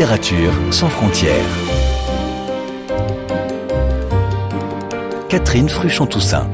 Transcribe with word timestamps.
Littérature 0.00 0.54
sans 0.70 0.88
frontières. 0.88 1.34
Catherine 5.28 5.68
Fruchon-Toussaint. 5.68 6.50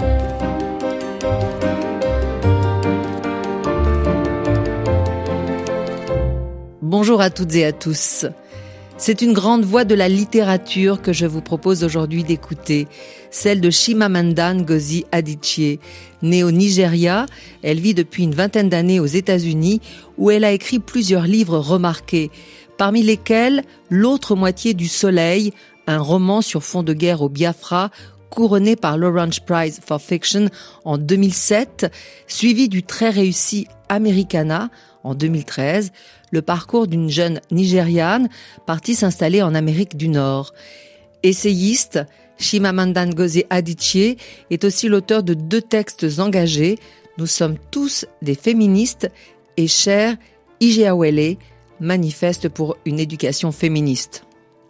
Bonjour 6.82 7.20
à 7.20 7.30
toutes 7.30 7.54
et 7.54 7.64
à 7.64 7.70
tous. 7.70 8.26
C'est 8.98 9.22
une 9.22 9.34
grande 9.34 9.64
voix 9.64 9.84
de 9.84 9.94
la 9.94 10.08
littérature 10.08 11.00
que 11.00 11.12
je 11.12 11.26
vous 11.26 11.42
propose 11.42 11.84
aujourd'hui 11.84 12.24
d'écouter, 12.24 12.88
celle 13.30 13.60
de 13.60 13.70
Chimamanda 13.70 14.54
Ngozi 14.54 15.04
Adichie. 15.12 15.78
Née 16.22 16.42
au 16.42 16.50
Nigeria, 16.50 17.26
elle 17.62 17.78
vit 17.78 17.92
depuis 17.92 18.24
une 18.24 18.34
vingtaine 18.34 18.70
d'années 18.70 18.98
aux 18.98 19.06
États-Unis 19.06 19.82
où 20.16 20.30
elle 20.30 20.44
a 20.44 20.52
écrit 20.52 20.78
plusieurs 20.78 21.24
livres 21.24 21.58
remarqués, 21.58 22.30
parmi 22.78 23.02
lesquels 23.02 23.62
L'autre 23.88 24.34
moitié 24.34 24.74
du 24.74 24.88
soleil, 24.88 25.52
un 25.86 25.98
roman 25.98 26.42
sur 26.42 26.64
fond 26.64 26.82
de 26.82 26.92
guerre 26.92 27.22
au 27.22 27.28
Biafra 27.28 27.90
couronné 28.30 28.76
par 28.76 28.98
l'Orange 28.98 29.40
Prize 29.40 29.80
for 29.86 30.00
Fiction 30.00 30.48
en 30.84 30.98
2007, 30.98 31.90
suivi 32.26 32.68
du 32.68 32.82
très 32.82 33.10
réussi 33.10 33.66
Americana 33.88 34.68
en 35.04 35.14
2013, 35.14 35.92
le 36.32 36.42
parcours 36.42 36.88
d'une 36.88 37.08
jeune 37.08 37.40
Nigériane 37.50 38.28
partie 38.66 38.94
s'installer 38.94 39.42
en 39.42 39.54
Amérique 39.54 39.96
du 39.96 40.08
Nord. 40.08 40.52
Essayiste, 41.22 42.00
Chimamanda 42.38 43.06
Ngozi 43.06 43.44
Adichie 43.48 44.18
est 44.50 44.64
aussi 44.64 44.88
l'auteur 44.88 45.22
de 45.22 45.34
deux 45.34 45.62
textes 45.62 46.06
engagés, 46.18 46.78
Nous 47.18 47.26
sommes 47.26 47.56
tous 47.70 48.04
des 48.20 48.34
féministes 48.34 49.10
et 49.56 49.68
Cher 49.68 50.16
Ijeawele, 50.60 51.36
manifeste 51.80 52.48
pour 52.48 52.76
une 52.84 53.00
éducation 53.00 53.52
féministe. 53.52 54.24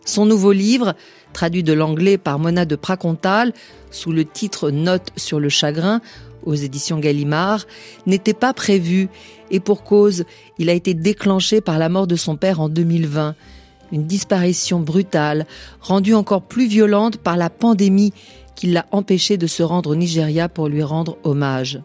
Son 0.05 0.25
nouveau 0.25 0.53
livre, 0.53 0.95
traduit 1.33 1.63
de 1.63 1.73
l'anglais 1.73 2.17
par 2.17 2.39
Mona 2.39 2.65
de 2.65 2.77
Pracontal, 2.77 3.53
sous 3.91 4.13
le 4.13 4.25
titre 4.25 4.71
Note 4.71 5.11
sur 5.17 5.41
le 5.41 5.49
chagrin, 5.49 6.01
aux 6.45 6.55
éditions 6.55 6.99
Gallimard, 6.99 7.67
n'était 8.07 8.35
pas 8.35 8.55
prévu, 8.55 9.09
et 9.51 9.61
pour 9.61 9.83
cause, 9.83 10.25
il 10.59 10.71
a 10.71 10.73
été 10.73 10.95
déclenché 10.95 11.61
par 11.61 11.79
la 11.79 11.89
mort 11.89 12.07
de 12.07 12.17
son 12.17 12.37
père 12.37 12.61
en 12.61 12.69
2020. 12.69 13.35
Une 13.93 14.07
disparition 14.07 14.81
brutale, 14.81 15.47
rendue 15.81 16.15
encore 16.15 16.43
plus 16.43 16.67
violente 16.67 17.19
par 17.19 17.37
la 17.37 17.51
pandémie 17.51 18.13
qui 18.55 18.69
l'a 18.69 18.87
empêché 18.93 19.37
de 19.37 19.47
se 19.47 19.63
rendre 19.63 19.91
au 19.91 19.97
Nigeria 19.97 20.49
pour 20.49 20.69
lui 20.69 20.83
rendre 20.83 21.19
hommage. 21.25 21.81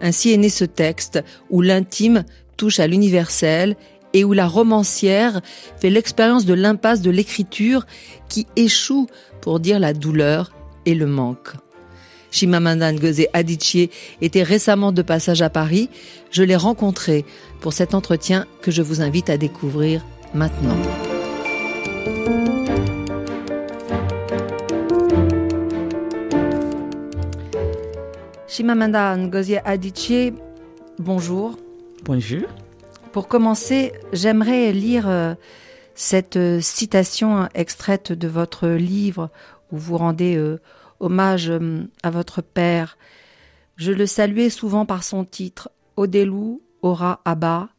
Ainsi 0.00 0.32
est 0.32 0.36
né 0.36 0.48
ce 0.48 0.64
texte, 0.64 1.22
où 1.50 1.60
l'intime 1.60 2.24
touche 2.56 2.80
à 2.80 2.86
l'universel 2.86 3.76
et 4.12 4.24
où 4.24 4.32
la 4.32 4.46
romancière 4.46 5.40
fait 5.78 5.90
l'expérience 5.90 6.44
de 6.44 6.54
l'impasse 6.54 7.00
de 7.00 7.10
l'écriture 7.10 7.86
qui 8.28 8.46
échoue 8.56 9.06
pour 9.40 9.60
dire 9.60 9.78
la 9.78 9.92
douleur 9.92 10.52
et 10.86 10.94
le 10.94 11.06
manque. 11.06 11.52
Chimamanda 12.30 12.92
Ngozi 12.92 13.26
Adichie 13.32 13.90
était 14.20 14.42
récemment 14.42 14.92
de 14.92 15.02
passage 15.02 15.42
à 15.42 15.50
Paris. 15.50 15.88
Je 16.30 16.42
l'ai 16.42 16.56
rencontré 16.56 17.24
pour 17.60 17.72
cet 17.72 17.94
entretien 17.94 18.46
que 18.62 18.70
je 18.70 18.82
vous 18.82 19.02
invite 19.02 19.30
à 19.30 19.36
découvrir 19.36 20.04
maintenant. 20.32 20.76
Chimamanda 28.46 29.16
Ngozi 29.16 29.56
Adichie, 29.64 30.32
bonjour. 30.98 31.56
Bonjour. 32.04 32.46
Pour 33.12 33.26
commencer, 33.26 33.92
j'aimerais 34.12 34.72
lire 34.72 35.08
euh, 35.08 35.34
cette 35.96 36.36
euh, 36.36 36.60
citation 36.60 37.48
extraite 37.54 38.12
de 38.12 38.28
votre 38.28 38.68
livre 38.68 39.30
où 39.72 39.78
vous 39.78 39.96
rendez 39.96 40.36
euh, 40.36 40.60
hommage 41.00 41.52
à 42.04 42.10
votre 42.10 42.40
père. 42.40 42.96
Je 43.74 43.90
le 43.90 44.06
saluais 44.06 44.48
souvent 44.48 44.86
par 44.86 45.02
son 45.02 45.24
titre, 45.24 45.70
Odelou 45.96 46.62
Ora 46.82 47.20
Abba, 47.24 47.70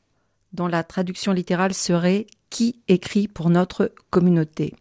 dont 0.52 0.68
la 0.68 0.84
traduction 0.84 1.31
littérale 1.31 1.74
serait 1.74 2.28
Qui 2.50 2.81
écrit 2.90 3.30
pour 3.30 3.50
notre 3.50 3.94
communauté? 4.09 4.74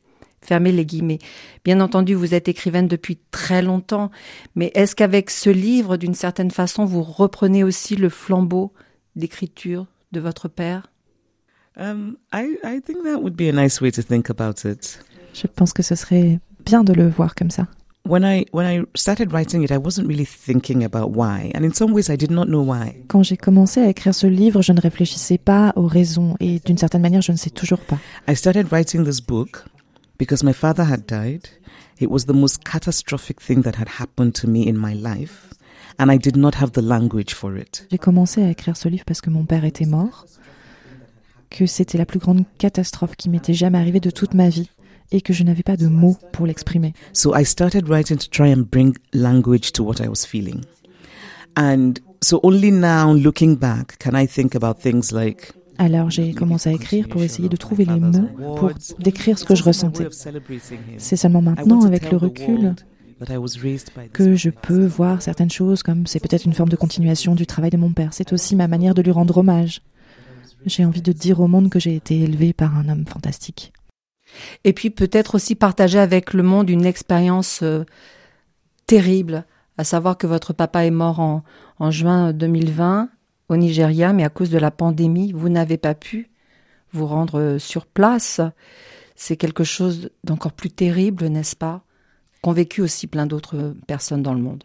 Fermez 0.43 0.73
les 0.73 0.87
guillemets. 0.87 1.21
Bien 1.65 1.81
entendu, 1.81 2.15
vous 2.15 2.35
êtes 2.35 2.49
écrivaine 2.49 2.89
depuis 2.89 3.21
très 3.31 3.63
longtemps, 3.63 4.11
mais 4.57 4.73
est-ce 4.75 4.97
qu'avec 4.97 5.31
ce 5.31 5.51
livre, 5.51 5.97
d'une 5.97 6.15
certaine 6.15 6.51
façon, 6.51 6.87
vous 6.87 7.05
reprenez 7.05 7.63
aussi 7.63 7.95
le 7.95 8.09
flambeau 8.09 8.73
d'écriture? 9.15 9.87
De 10.13 10.21
votre 10.21 10.49
père? 10.49 10.91
Um, 11.77 12.17
I, 12.33 12.59
I 12.65 12.81
think 12.81 13.05
that 13.05 13.21
would 13.23 13.37
be 13.37 13.49
a 13.49 13.53
nice 13.53 13.81
way 13.81 13.91
to 13.93 14.03
think 14.03 14.29
about 14.29 14.65
it. 14.65 14.99
Je 15.33 15.47
pense 15.47 15.73
que 15.73 15.83
ce 15.83 15.95
serait 15.95 16.41
bien 16.65 16.85
de 16.85 16.93
le 16.93 17.09
voir 17.09 17.35
comme 17.35 17.51
ça. 17.51 17.69
When 18.05 18.25
I 18.25 18.47
when 18.53 18.67
I 18.67 18.85
started 18.97 19.31
writing 19.31 19.63
it, 19.63 19.71
I 19.71 19.77
wasn't 19.77 20.09
really 20.09 20.25
thinking 20.25 20.85
about 20.85 21.11
why, 21.15 21.53
and 21.55 21.65
in 21.65 21.73
some 21.73 21.93
ways, 21.93 22.11
I 22.11 22.17
did 22.17 22.31
not 22.31 22.47
know 22.47 22.63
why. 22.63 22.97
Quand 23.09 23.23
j'ai 23.23 23.37
commencé 23.37 23.81
à 23.81 23.89
écrire 23.89 24.15
ce 24.15 24.27
livre, 24.27 24.63
je 24.63 24.73
ne 24.73 24.81
réfléchissais 24.81 25.39
pas 25.39 25.73
aux 25.77 25.87
raisons, 25.87 26.35
et 26.41 26.61
d'une 26.65 26.79
certaine 26.79 27.03
manière, 27.03 27.21
je 27.21 27.31
ne 27.31 27.37
sais 27.37 27.51
toujours 27.51 27.79
pas. 27.79 27.99
I 28.27 28.35
started 28.35 28.73
writing 28.73 29.05
this 29.05 29.21
book 29.21 29.65
because 30.19 30.43
my 30.43 30.55
father 30.55 30.85
had 30.85 31.05
died. 31.07 31.49
It 32.01 32.11
was 32.11 32.25
the 32.25 32.35
most 32.35 32.65
catastrophic 32.65 33.41
thing 33.41 33.63
that 33.63 33.77
had 33.77 34.01
happened 34.01 34.33
to 34.41 34.49
me 34.49 34.67
in 34.67 34.75
my 34.75 34.95
life, 34.95 35.53
and 35.99 36.11
I 36.11 36.19
did 36.19 36.37
not 36.37 36.53
have 36.61 36.73
the 36.73 36.83
language 36.83 37.35
for 37.35 37.57
it. 37.57 37.87
J'ai 37.91 37.99
commencé 37.99 38.43
à 38.43 38.51
écrire 38.51 38.77
ce 38.77 38.89
livre 38.89 39.05
parce 39.07 39.21
que 39.21 39.31
mon 39.31 39.45
père 39.45 39.65
était 39.65 39.87
mort, 39.87 40.27
que 41.51 41.67
c'était 41.67 41.99
la 41.99 42.07
plus 42.07 42.19
grande 42.19 42.45
catastrophe 42.59 43.17
qui 43.17 43.29
m'était 43.29 43.55
jamais 43.55 43.79
arrivée 43.79 44.01
de 44.01 44.11
toute 44.11 44.35
ma 44.35 44.49
vie 44.49 44.71
et 45.13 45.21
que 45.21 45.33
je 45.33 45.43
n'avais 45.43 45.63
pas 45.63 45.77
de 45.77 45.87
mots 45.87 46.17
pour 46.33 46.47
l'exprimer. 46.47 46.93
So 47.13 47.37
I 47.37 47.45
started 47.45 47.89
writing 47.89 48.19
to 48.19 48.29
try 48.31 48.53
and 48.53 48.65
bring 48.71 48.97
language 49.13 49.73
to 49.73 49.85
what 49.85 50.01
I 50.01 50.09
was 50.09 50.25
feeling. 50.27 50.63
And 51.57 51.95
so 52.23 52.41
only 52.43 52.71
now, 52.71 53.13
looking 53.13 53.57
back, 53.57 53.99
can 53.99 54.15
I 54.15 54.27
think 54.27 54.55
about 54.55 54.81
things 54.81 55.13
like 55.13 55.53
Alors 55.79 56.11
j'ai 56.11 56.35
commencé 56.35 56.69
à 56.69 56.73
écrire 56.75 57.09
pour 57.09 57.23
essayer 57.23 57.49
de 57.49 57.57
trouver 57.57 57.87
les 57.87 57.99
mots 57.99 58.29
pour 58.57 58.71
décrire 58.99 59.39
ce 59.39 59.45
que 59.45 59.55
je 59.55 59.65
ressentais. 59.65 60.07
C'est 60.99 61.17
seulement 61.17 61.41
maintenant, 61.41 61.85
avec 61.87 62.11
le 62.11 62.19
recul, 62.19 62.75
que 64.13 64.35
je 64.35 64.51
peux 64.51 64.87
voir 64.87 65.23
certaines 65.23 65.51
choses 65.51 65.83
comme 65.83 66.07
c'est 66.07 66.21
peut-être 66.21 66.45
une 66.45 66.55
forme 66.55 66.69
de 66.69 66.77
continuation 66.77 67.35
du 67.35 67.47
travail 67.47 67.71
de 67.71 67.77
mon 67.77 67.93
père. 67.93 68.13
C'est 68.13 68.33
aussi 68.33 68.57
ma 68.57 68.69
manière 68.69 68.95
de 68.95 69.03
lui 69.03 69.11
rendre 69.11 69.39
hommage. 69.39 69.83
J'ai 70.67 70.85
envie 70.85 71.03
de 71.03 71.13
dire 71.13 71.41
au 71.41 71.49
monde 71.49 71.71
que 71.71 71.79
j'ai 71.79 71.95
été 71.95 72.21
élevée 72.21 72.53
par 72.53 72.77
un 72.77 72.89
homme 72.89 73.07
fantastique. 73.07 73.73
Et 74.65 74.73
puis 74.73 74.91
peut-être 74.91 75.35
aussi 75.35 75.55
partager 75.55 75.99
avec 75.99 76.33
le 76.35 76.43
monde 76.43 76.71
une 76.71 76.85
expérience 76.85 77.61
euh, 77.63 77.85
terrible, 78.87 79.45
à 79.77 79.85
savoir 79.85 80.17
que 80.17 80.27
votre 80.27 80.53
papa 80.53 80.85
est 80.85 80.91
mort 80.91 81.21
en, 81.21 81.43
en 81.79 81.91
juin 81.91 82.33
2020 82.33 83.09
au 83.49 83.57
Nigeria, 83.57 84.13
mais 84.13 84.25
à 84.25 84.29
cause 84.29 84.51
de 84.51 84.59
la 84.59 84.71
pandémie, 84.71 85.33
vous 85.33 85.49
n'avez 85.49 85.77
pas 85.77 85.95
pu 85.95 86.31
vous 86.93 87.07
rendre 87.07 87.59
sur 87.59 87.87
place. 87.87 88.41
C'est 89.17 89.37
quelque 89.37 89.65
chose 89.65 90.11
d'encore 90.25 90.53
plus 90.53 90.71
terrible, 90.71 91.27
n'est-ce 91.27 91.57
pas? 91.57 91.83
Qu'ont 92.43 92.53
vécu 92.53 92.81
aussi 92.81 93.07
plein 93.07 93.27
d'autres 93.27 93.75
personnes 93.87 94.23
dans 94.23 94.35
le 94.35 94.41
monde. 94.41 94.65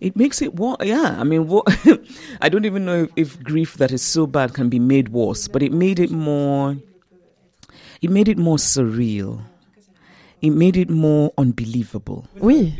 It 0.00 0.16
makes 0.16 0.40
it 0.40 0.58
worse. 0.58 0.84
Yeah, 0.84 1.18
I 1.20 1.24
mean, 1.24 1.46
what, 1.46 1.64
I 2.42 2.48
don't 2.48 2.64
even 2.64 2.84
know 2.84 3.04
if, 3.04 3.10
if 3.16 3.42
grief 3.42 3.76
that 3.78 3.90
is 3.90 4.02
so 4.02 4.26
bad 4.26 4.52
can 4.52 4.68
be 4.68 4.78
made 4.78 5.10
worse, 5.10 5.48
but 5.48 5.62
it 5.62 5.72
made 5.72 5.98
it 5.98 6.10
more. 6.10 6.76
It 8.02 8.10
made 8.10 8.28
it 8.28 8.38
more 8.38 8.58
surreal. 8.58 9.40
It 10.42 10.50
made 10.50 10.76
it 10.76 10.90
more 10.90 11.32
unbelievable. 11.38 12.24
Oui. 12.40 12.74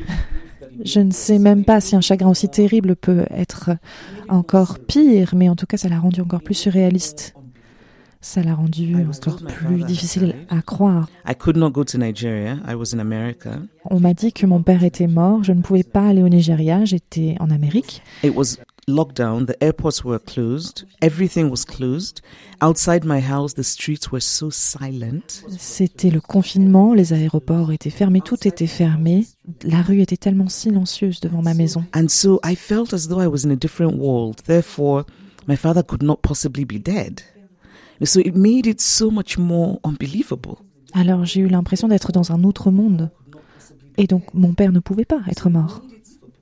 Je 0.84 1.00
ne 1.00 1.12
sais 1.12 1.38
même 1.38 1.64
pas 1.64 1.80
si 1.80 1.94
un 1.94 2.00
chagrin 2.00 2.28
aussi 2.28 2.48
terrible 2.48 2.96
peut 2.96 3.24
être 3.30 3.70
encore 4.28 4.78
pire, 4.80 5.34
mais 5.34 5.48
en 5.48 5.56
tout 5.56 5.66
cas, 5.66 5.76
ça 5.76 5.88
l'a 5.88 6.00
rendu 6.00 6.20
encore 6.20 6.42
plus 6.42 6.54
surréaliste. 6.54 7.34
Ça 8.24 8.42
l'a 8.42 8.54
rendu 8.54 8.96
encore 8.96 9.36
plus 9.36 9.84
difficile 9.84 10.34
à 10.48 10.62
croire. 10.62 11.10
I 11.28 11.34
could 11.34 11.58
not 11.58 11.72
go 11.72 11.84
to 11.84 11.98
Nigeria. 11.98 12.58
I 12.66 12.74
was 12.74 12.94
in 12.94 12.98
America. 12.98 13.60
On 13.90 14.00
m'a 14.00 14.14
dit 14.14 14.32
que 14.32 14.46
mon 14.46 14.62
père 14.62 14.82
était 14.82 15.06
mort. 15.06 15.44
Je 15.44 15.52
ne 15.52 15.60
pouvais 15.60 15.82
pas 15.82 16.08
aller 16.08 16.22
au 16.22 16.30
Nigeria. 16.30 16.86
J'étais 16.86 17.36
en 17.38 17.50
Amérique. 17.50 18.02
It 18.22 18.34
was 18.34 18.56
lockdown. 18.88 19.44
The 19.44 19.62
airports 19.62 20.04
were 20.04 20.18
closed. 20.18 20.86
Everything 21.02 21.50
was 21.50 21.66
closed. 21.66 22.22
Outside 22.62 23.04
my 23.04 23.20
house, 23.20 23.56
the 23.56 23.62
streets 23.62 24.10
were 24.10 24.22
so 24.22 24.50
silent. 24.50 25.44
C'était 25.58 26.10
le 26.10 26.22
confinement. 26.22 26.94
Les 26.94 27.12
aéroports 27.12 27.72
étaient 27.72 27.90
fermés. 27.90 28.22
Tout 28.22 28.48
était 28.48 28.66
fermé. 28.66 29.26
La 29.64 29.82
rue 29.82 30.00
était 30.00 30.16
tellement 30.16 30.48
silencieuse 30.48 31.20
devant 31.20 31.42
ma 31.42 31.52
maison. 31.52 31.84
And 31.94 32.08
so 32.08 32.40
I 32.42 32.56
felt 32.56 32.94
as 32.94 33.06
though 33.06 33.20
I 33.20 33.26
was 33.26 33.44
in 33.44 33.50
a 33.50 33.56
different 33.56 33.98
world. 33.98 34.40
Therefore, 34.46 35.04
my 35.46 35.56
father 35.56 35.82
could 35.82 36.02
not 36.02 36.22
possibly 36.22 36.64
be 36.64 36.78
dead. 36.78 37.20
So 38.02 38.20
it 38.20 38.34
made 38.34 38.66
it 38.66 38.80
so 38.80 39.10
much 39.10 39.38
more 39.38 39.78
unbelievable. 39.84 40.56
Alors 40.92 41.24
j'ai 41.24 41.40
eu 41.40 41.48
l'impression 41.48 41.88
d'être 41.88 42.12
dans 42.12 42.32
un 42.32 42.44
autre 42.44 42.70
monde. 42.70 43.10
Et 43.96 44.06
donc 44.06 44.32
mon 44.34 44.52
père 44.54 44.72
ne 44.72 44.80
pouvait 44.80 45.04
pas 45.04 45.20
être 45.28 45.50
mort. 45.50 45.82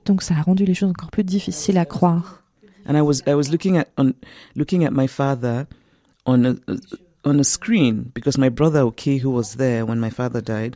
Donc 0.05 0.21
ça 0.21 0.35
a 0.35 0.41
rendu 0.41 0.65
les 0.65 0.73
choses 0.73 0.89
encore 0.89 1.11
plus 1.11 1.23
difficiles 1.23 1.77
à 1.77 1.85
croire. 1.85 2.43
And 2.87 2.97
I 2.97 3.01
was 3.01 3.21
I 3.27 3.33
was 3.33 3.49
looking 3.51 3.77
at 3.77 3.87
on 3.97 4.13
looking 4.55 4.85
at 4.85 4.91
my 4.91 5.07
father 5.07 5.65
on 6.25 6.43
a, 6.45 6.55
on 7.23 7.39
a 7.39 7.43
screen 7.43 8.05
because 8.13 8.37
my 8.37 8.49
brother 8.49 8.81
Okay, 8.81 9.17
who 9.23 9.31
was 9.31 9.55
there 9.57 9.85
when 9.85 9.99
my 9.99 10.09
father 10.09 10.41
died, 10.41 10.75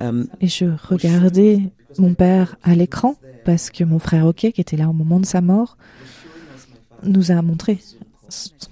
um, 0.00 0.26
Et 0.40 0.48
je 0.48 0.66
regardais 0.88 1.60
mon 1.98 2.14
père 2.14 2.56
à 2.62 2.74
l'écran 2.74 3.16
parce 3.44 3.70
que 3.70 3.84
mon 3.84 3.98
frère 3.98 4.26
Ok, 4.26 4.50
qui 4.52 4.60
était 4.60 4.76
là 4.76 4.88
au 4.88 4.92
moment 4.92 5.20
de 5.20 5.26
sa 5.26 5.40
mort, 5.40 5.78
nous 7.02 7.30
a 7.30 7.40
montré 7.40 7.78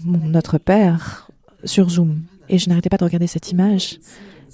notre 0.04 0.58
père 0.58 1.27
sur 1.64 1.88
Zoom. 1.90 2.22
Et 2.48 2.58
je 2.58 2.68
n'arrêtais 2.68 2.88
pas 2.88 2.96
de 2.96 3.04
regarder 3.04 3.26
cette 3.26 3.50
image. 3.50 3.98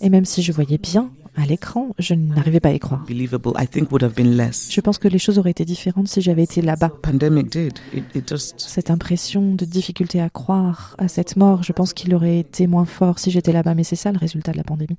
Et 0.01 0.11
même 0.11 0.25
si 0.25 0.43
je 0.43 0.53
voyais 0.53 0.79
bien 0.79 1.11
à 1.37 1.47
l'écran, 1.47 1.95
je 1.99 2.15
n'arrivais 2.15 2.61
pas 2.61 2.69
à 2.69 2.73
y 2.73 2.79
croire. 2.79 3.05
believable, 3.06 3.53
I 3.59 3.67
think 3.67 3.91
would 3.91 4.03
have 4.03 4.15
been 4.15 4.37
less. 4.37 4.69
Je 4.71 4.81
pense 4.81 4.99
que 4.99 5.09
les 5.09 5.19
choses 5.19 5.39
auraient 5.39 5.51
été 5.51 5.65
différentes 5.65 6.09
si 6.09 6.21
j'avais 6.21 6.45
été 6.45 6.62
là-bas. 6.62 6.91
Pandemic 7.03 7.51
did. 7.51 7.75
It, 7.93 8.05
it 8.15 8.29
just 8.29 8.55
Cette 8.59 8.91
impression 8.91 9.55
de 9.55 9.65
difficulté 9.65 10.21
à 10.21 10.31
croire 10.31 10.95
à 10.99 11.09
cette 11.09 11.37
mort, 11.37 11.62
je 11.62 11.73
pense 11.73 11.93
qu'il 11.93 12.15
aurait 12.15 12.39
été 12.39 12.67
moins 12.67 12.85
fort 12.85 13.19
si 13.19 13.31
j'étais 13.31 13.53
là-bas. 13.53 13.75
Mais 13.75 13.85
c'est 13.85 13.97
ça 13.97 14.12
le 14.12 14.19
résultat 14.19 14.53
de 14.53 14.57
la 14.57 14.65
pandémie. 14.65 14.99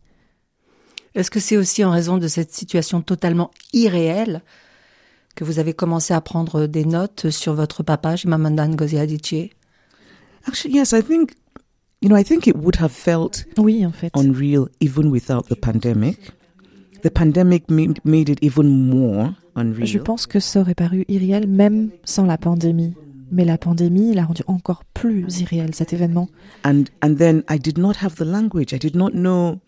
Est-ce 1.14 1.32
que 1.32 1.40
c'est 1.40 1.56
aussi 1.56 1.84
en 1.86 1.92
raison 1.92 2.18
de 2.18 2.28
cette 2.28 2.54
situation 2.54 3.02
totalement 3.02 3.52
irréelle 3.72 4.42
que 5.36 5.46
vous 5.46 5.60
avez 5.60 5.74
commencé 5.74 6.14
à 6.14 6.20
prendre 6.20 6.66
des 6.68 6.86
notes 6.86 7.30
sur 7.30 7.54
votre 7.54 7.84
papa, 7.84 8.18
Chimamanda 8.18 8.68
Ngozi 8.68 8.98
Adichie? 8.98 9.52
Actually 10.48 10.76
yes, 10.76 10.92
I 10.92 11.02
think 11.02 11.32
you 12.02 12.10
know, 12.10 12.18
I 12.20 12.24
think 12.24 12.48
it 12.48 12.56
would 12.56 12.76
have 12.80 12.92
felt 12.92 13.46
Oui, 13.58 13.86
en 13.86 13.92
fait. 13.92 14.12
unreal 14.16 14.68
even 14.82 15.08
without 15.12 15.48
the 15.48 15.56
pandemic. 15.56 16.18
The 17.04 17.10
pandemic 17.12 17.70
made, 17.70 18.30
it 18.30 18.40
even 18.44 18.68
more 18.90 19.34
unreal. 19.56 19.86
Je 19.86 20.00
pense 20.00 20.26
que 20.26 20.40
ça 20.40 20.62
aurait 20.62 20.74
paru 20.76 21.06
irréel 21.08 21.48
même 21.48 21.92
sans 22.04 22.26
la 22.26 22.38
pandémie. 22.38 22.94
Mais 23.32 23.46
la 23.46 23.58
pandémie 23.58 24.14
l'a 24.14 24.24
rendu 24.26 24.44
encore 24.48 24.84
plus 24.94 25.26
irréel, 25.42 25.74
cet 25.74 25.94
événement. 25.94 26.30
and 26.64 26.86
and 27.04 27.16
then 27.16 27.44
I 27.50 27.58
did 27.60 27.78
not 27.78 27.94
have 28.02 28.16
the 28.16 28.24
language. 28.26 28.72
I 28.74 28.78
did 28.80 28.96
not 28.96 29.12
know. 29.12 29.60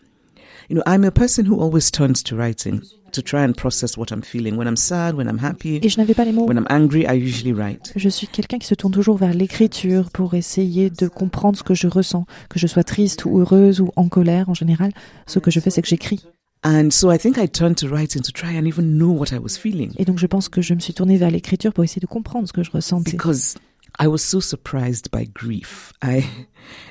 You 0.70 0.76
know, 0.76 0.82
I'm 0.86 1.04
a 1.04 1.10
person 1.10 1.46
who 1.46 1.58
always 1.60 1.90
turns 1.90 2.22
to 2.24 2.36
writing 2.36 2.80
to 3.12 3.22
try 3.22 3.42
and 3.42 3.54
process 3.54 3.96
what 3.96 4.10
I'm 4.12 4.20
feeling. 4.20 4.56
When 4.58 4.68
I'm 4.68 4.76
sad, 4.76 5.14
when 5.14 5.26
I'm 5.26 5.38
happy, 5.42 5.80
Et 5.82 5.88
je 5.88 5.96
n'avais 5.98 6.12
pas 6.14 6.26
les 6.26 6.32
mots. 6.32 6.46
when 6.46 6.58
I'm 6.58 6.66
angry, 6.68 7.06
I 7.06 7.14
usually 7.14 7.54
write. 7.54 7.92
Je 7.96 8.08
suis 8.10 8.26
quelqu'un 8.26 8.58
qui 8.58 8.66
se 8.66 8.74
tourne 8.74 8.92
toujours 8.92 9.16
vers 9.16 9.32
l'écriture 9.32 10.10
pour 10.10 10.34
essayer 10.34 10.90
de 10.90 11.08
comprendre 11.08 11.56
ce 11.56 11.62
que 11.62 11.72
je 11.74 11.86
ressens, 11.88 12.26
que 12.50 12.58
je 12.58 12.66
sois 12.66 12.84
triste 12.84 13.24
ou 13.24 13.38
heureuse 13.40 13.80
ou 13.80 13.90
en 13.96 14.08
colère 14.08 14.50
en 14.50 14.54
général. 14.54 14.92
Ce 15.26 15.38
que 15.38 15.50
je 15.50 15.58
fais, 15.58 15.70
c'est 15.70 15.80
que 15.80 15.88
j'écris. 15.88 16.22
And 16.64 16.90
so 16.90 17.10
I 17.10 17.18
think 17.18 17.38
I 17.38 17.48
turned 17.48 17.76
to 17.76 17.86
writing 17.88 18.20
to 18.20 18.32
try 18.32 18.58
and 18.58 18.66
even 18.66 18.98
know 18.98 19.12
what 19.12 19.28
I 19.32 19.38
was 19.38 19.56
feeling 19.58 19.92
Et 19.96 20.04
donc 20.04 20.18
je 20.18 20.26
pense 20.26 20.48
que 20.50 20.60
je 20.60 20.74
me 20.74 20.80
suis 20.80 20.92
tournée 20.92 21.16
vers 21.16 21.30
l'écriture 21.30 21.72
pour 21.72 21.84
essayer 21.84 22.00
de 22.00 22.06
comprendre 22.06 22.46
ce 22.48 22.52
que 22.52 22.62
je 22.64 22.70
ressentais. 22.72 23.12
because 23.12 23.54
I 24.00 24.06
was 24.06 24.18
so 24.22 24.40
surprised 24.40 25.10
by 25.10 25.24
grief. 25.24 25.92
I, 26.02 26.24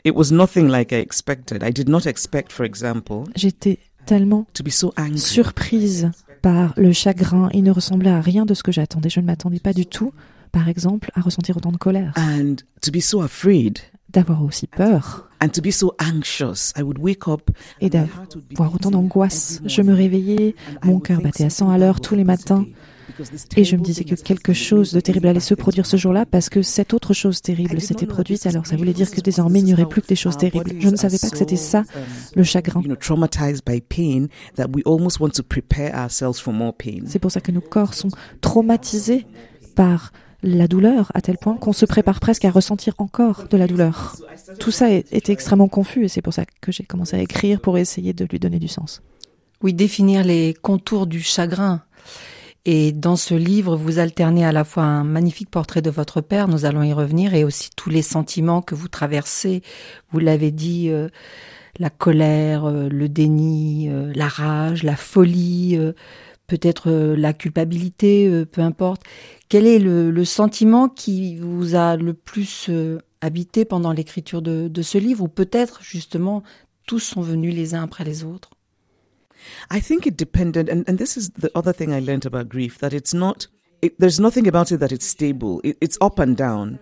it 0.04 0.16
was 0.16 0.32
nothing 0.32 0.68
like 0.68 0.92
I 0.92 0.98
expected. 0.98 1.64
I 1.64 1.72
did 1.72 1.88
not 1.88 2.06
expect, 2.06 2.52
for 2.52 2.66
example, 2.66 3.24
J'étais 3.36 3.80
tellement 4.06 4.46
to 4.54 4.64
be 4.64 4.70
so 4.72 4.94
angry. 4.98 5.18
surprise 5.20 6.12
par 6.42 6.74
le 6.78 6.92
chagrin. 6.92 7.50
Il 7.54 7.64
ne 7.64 7.72
ressemblait 7.72 8.10
à 8.12 8.22
rien 8.22 8.46
de 8.46 8.54
ce 8.54 8.62
que 8.64 8.72
j'attendais. 8.72 9.10
Je 9.10 9.20
ne 9.22 9.26
m'attendais 9.26 9.60
pas 9.60 9.74
du 9.74 9.86
tout, 9.86 10.12
par 10.52 10.68
exemple, 10.68 11.10
à 11.16 11.22
ressentir 11.22 11.56
autant 11.58 11.72
de 11.72 11.78
colère, 11.78 12.14
and 12.18 12.56
to 12.82 12.92
be 12.92 13.00
so 13.00 13.22
afraid 13.22 13.80
d'avoir 14.10 14.42
aussi 14.44 14.68
peur 14.68 15.28
and 15.42 15.50
to 15.50 15.62
be 15.62 15.72
so 15.72 15.94
anxious. 16.02 16.72
I 16.78 16.82
would 16.82 16.98
wake 16.98 17.28
up 17.28 17.52
et 17.82 17.90
d'avoir 17.90 18.74
autant 18.74 18.92
d'angoisse. 18.92 19.62
Je 19.66 19.82
me 19.82 19.94
réveillais, 19.94 20.56
mon 20.84 21.00
cœur 21.00 21.22
battait 21.22 21.46
à 21.46 21.50
100 21.50 21.70
à 21.70 21.78
l'heure 21.78 22.02
tous 22.02 22.16
les 22.16 22.24
matins. 22.24 22.66
Et 23.56 23.64
je 23.64 23.76
me 23.76 23.82
terrible 23.82 23.82
disais 23.84 24.04
que 24.04 24.16
quelque 24.16 24.54
chose 24.54 24.92
de 24.94 25.00
terrible 25.00 25.28
allait 25.28 25.40
se 25.40 25.54
produire 25.54 25.86
ce 25.86 25.98
jour-là 25.98 26.26
parce 26.26 26.50
que 26.50 26.62
cette 26.62 26.94
autre 26.94 27.14
chose 27.14 27.42
terrible 27.42 27.80
s'était 27.82 28.06
produite, 28.06 28.46
alors 28.46 28.66
ça 28.66 28.76
voulait 28.76 28.94
dire 28.94 29.10
que 29.10 29.22
désormais 29.22 29.60
il 29.60 29.66
n'y 29.66 29.74
aurait 29.74 29.86
plus 29.88 30.02
que 30.02 30.08
des 30.08 30.16
choses 30.16 30.38
terribles. 30.38 30.72
Je 30.80 30.90
ne 30.90 30.96
savais 30.98 31.18
pas 31.18 31.30
que 31.30 31.38
c'était 31.38 31.56
ça, 31.56 31.84
le 32.36 32.44
chagrin. 32.44 32.82
You 32.82 32.88
know, 32.88 32.96
traumatized 32.96 33.64
by 33.66 33.82
pain 33.82 34.28
that 34.56 34.68
we 34.74 34.84
almost 34.86 35.20
want 35.20 35.30
to 35.32 35.44
prepare 35.44 35.94
ourselves 35.96 36.38
for 36.40 36.54
more 36.54 36.74
pain. 36.74 37.04
C'est 37.06 37.20
pour 37.20 37.32
ça 37.32 37.40
que 37.42 37.52
nos 37.52 37.62
corps 37.62 37.94
sont 37.94 38.10
traumatisés 38.42 39.26
par 39.76 40.12
la 40.44 40.68
douleur 40.68 41.12
à 41.16 41.22
tel 41.22 41.38
point 41.38 41.56
qu'on 41.58 41.74
se 41.74 41.86
prépare 41.86 42.20
presque 42.20 42.46
à 42.46 42.52
ressentir 42.52 42.94
encore 43.00 43.48
de 43.50 43.58
la 43.58 43.68
douleur. 43.68 44.16
Tout 44.60 44.72
ça 44.72 44.92
est- 44.92 45.12
était 45.12 45.32
extrêmement 45.34 45.68
confus 45.68 46.06
et 46.06 46.08
c'est 46.08 46.22
pour 46.22 46.34
ça 46.34 46.46
que 46.62 46.72
j'ai 46.72 46.84
commencé 46.84 47.16
à 47.16 47.20
écrire 47.22 47.60
pour 47.60 47.78
essayer 47.78 48.14
de 48.14 48.26
lui 48.26 48.40
donner 48.40 48.60
du 48.60 48.68
sens. 48.68 49.02
Oui, 49.64 49.74
définir 49.74 50.24
les 50.24 50.54
contours 50.62 51.08
du 51.08 51.22
chagrin. 51.22 51.82
Et 52.70 52.92
dans 52.92 53.16
ce 53.16 53.34
livre, 53.34 53.78
vous 53.78 53.98
alternez 53.98 54.44
à 54.44 54.52
la 54.52 54.66
fois 54.66 54.84
un 54.84 55.06
magnifique 55.06 55.50
portrait 55.50 55.82
de 55.82 55.90
votre 55.90 56.20
père, 56.20 56.50
nous 56.50 56.66
allons 56.66 56.84
y 56.84 56.92
revenir, 56.92 57.34
et 57.34 57.46
aussi 57.46 57.70
tous 57.78 57.90
les 57.90 58.02
sentiments 58.02 58.62
que 58.62 58.76
vous 58.76 58.90
traversez. 58.90 59.62
Vous 60.12 60.20
l'avez 60.20 60.52
dit, 60.52 60.90
euh, 60.90 61.08
la 61.80 61.90
colère, 61.90 62.66
euh, 62.66 62.90
le 62.90 63.08
déni, 63.08 63.88
euh, 63.90 64.12
la 64.14 64.28
rage, 64.28 64.84
la 64.84 64.98
folie, 64.98 65.78
euh, 65.78 65.94
peut-être 66.48 66.92
euh, 66.92 67.16
la 67.16 67.32
culpabilité, 67.32 68.28
euh, 68.28 68.44
peu 68.44 68.60
importe. 68.60 69.02
Quel 69.48 69.66
est 69.66 69.80
le, 69.80 70.12
le 70.12 70.26
sentiment 70.26 70.90
qui 70.90 71.38
vous 71.38 71.76
a 71.76 71.96
le 71.96 72.14
plus 72.14 72.70
habité 73.22 73.64
pendant 73.64 73.94
l'écriture 73.94 74.42
de, 74.42 74.68
de 74.68 74.82
ce 74.82 74.98
livre, 74.98 75.24
ou 75.24 75.30
peut-être 75.30 75.80
justement 75.84 76.44
tous 76.86 77.00
sont 77.00 77.22
venus 77.22 77.56
les 77.56 77.76
uns 77.76 77.84
après 77.84 78.04
les 78.04 78.26
autres? 78.26 78.57
I 79.72 79.80
think 79.80 80.06
it 80.06 80.18
depended, 80.18 80.70
and, 80.70 80.88
and 80.88 80.98
this 80.98 81.18
is 81.18 81.32
the 81.32 81.52
other 81.56 81.74
thing 81.74 81.92
I 81.94 82.00
learned 82.00 82.26
about 82.26 82.48
grief 82.50 82.80
that 82.80 82.94
it's 82.94 83.14
not, 83.14 83.48
it, 83.82 83.94
there's 84.00 84.20
nothing 84.20 84.48
about 84.48 84.72
it 84.72 84.80
that 84.80 84.92
it's 84.92 85.06
stable. 85.08 85.62
It, 85.64 85.78
it's 85.82 85.98
up 86.02 86.20
and 86.20 86.36
down. 86.36 86.80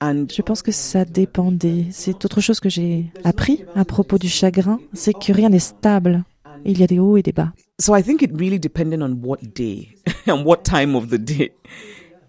And 0.00 0.26
Je 0.30 0.42
pense 0.42 0.62
que 0.62 0.72
ça 0.72 1.04
dépendait. 1.04 1.86
C'est 1.90 2.24
autre 2.24 2.40
chose 2.40 2.60
que 2.60 2.68
j'ai 2.68 3.10
appris 3.24 3.64
à 3.74 3.84
propos 3.84 4.18
du 4.18 4.28
chagrin, 4.28 4.78
c'est 4.92 5.14
que 5.14 5.32
rien 5.32 5.48
n'est 5.48 5.58
stable. 5.58 6.24
Il 6.64 6.78
y 6.78 6.82
a 6.82 6.86
des 6.86 6.98
hauts 6.98 7.16
et 7.16 7.22
des 7.22 7.32
bas. 7.32 7.52
so 7.78 7.94
I 7.94 8.02
think 8.02 8.22
it 8.22 8.30
really 8.32 8.58
depended 8.58 9.02
on 9.02 9.20
what 9.22 9.38
day 9.54 9.94
and 10.26 10.44
what 10.44 10.64
time 10.64 10.96
of 10.96 11.10
the 11.10 11.18
day. 11.18 11.50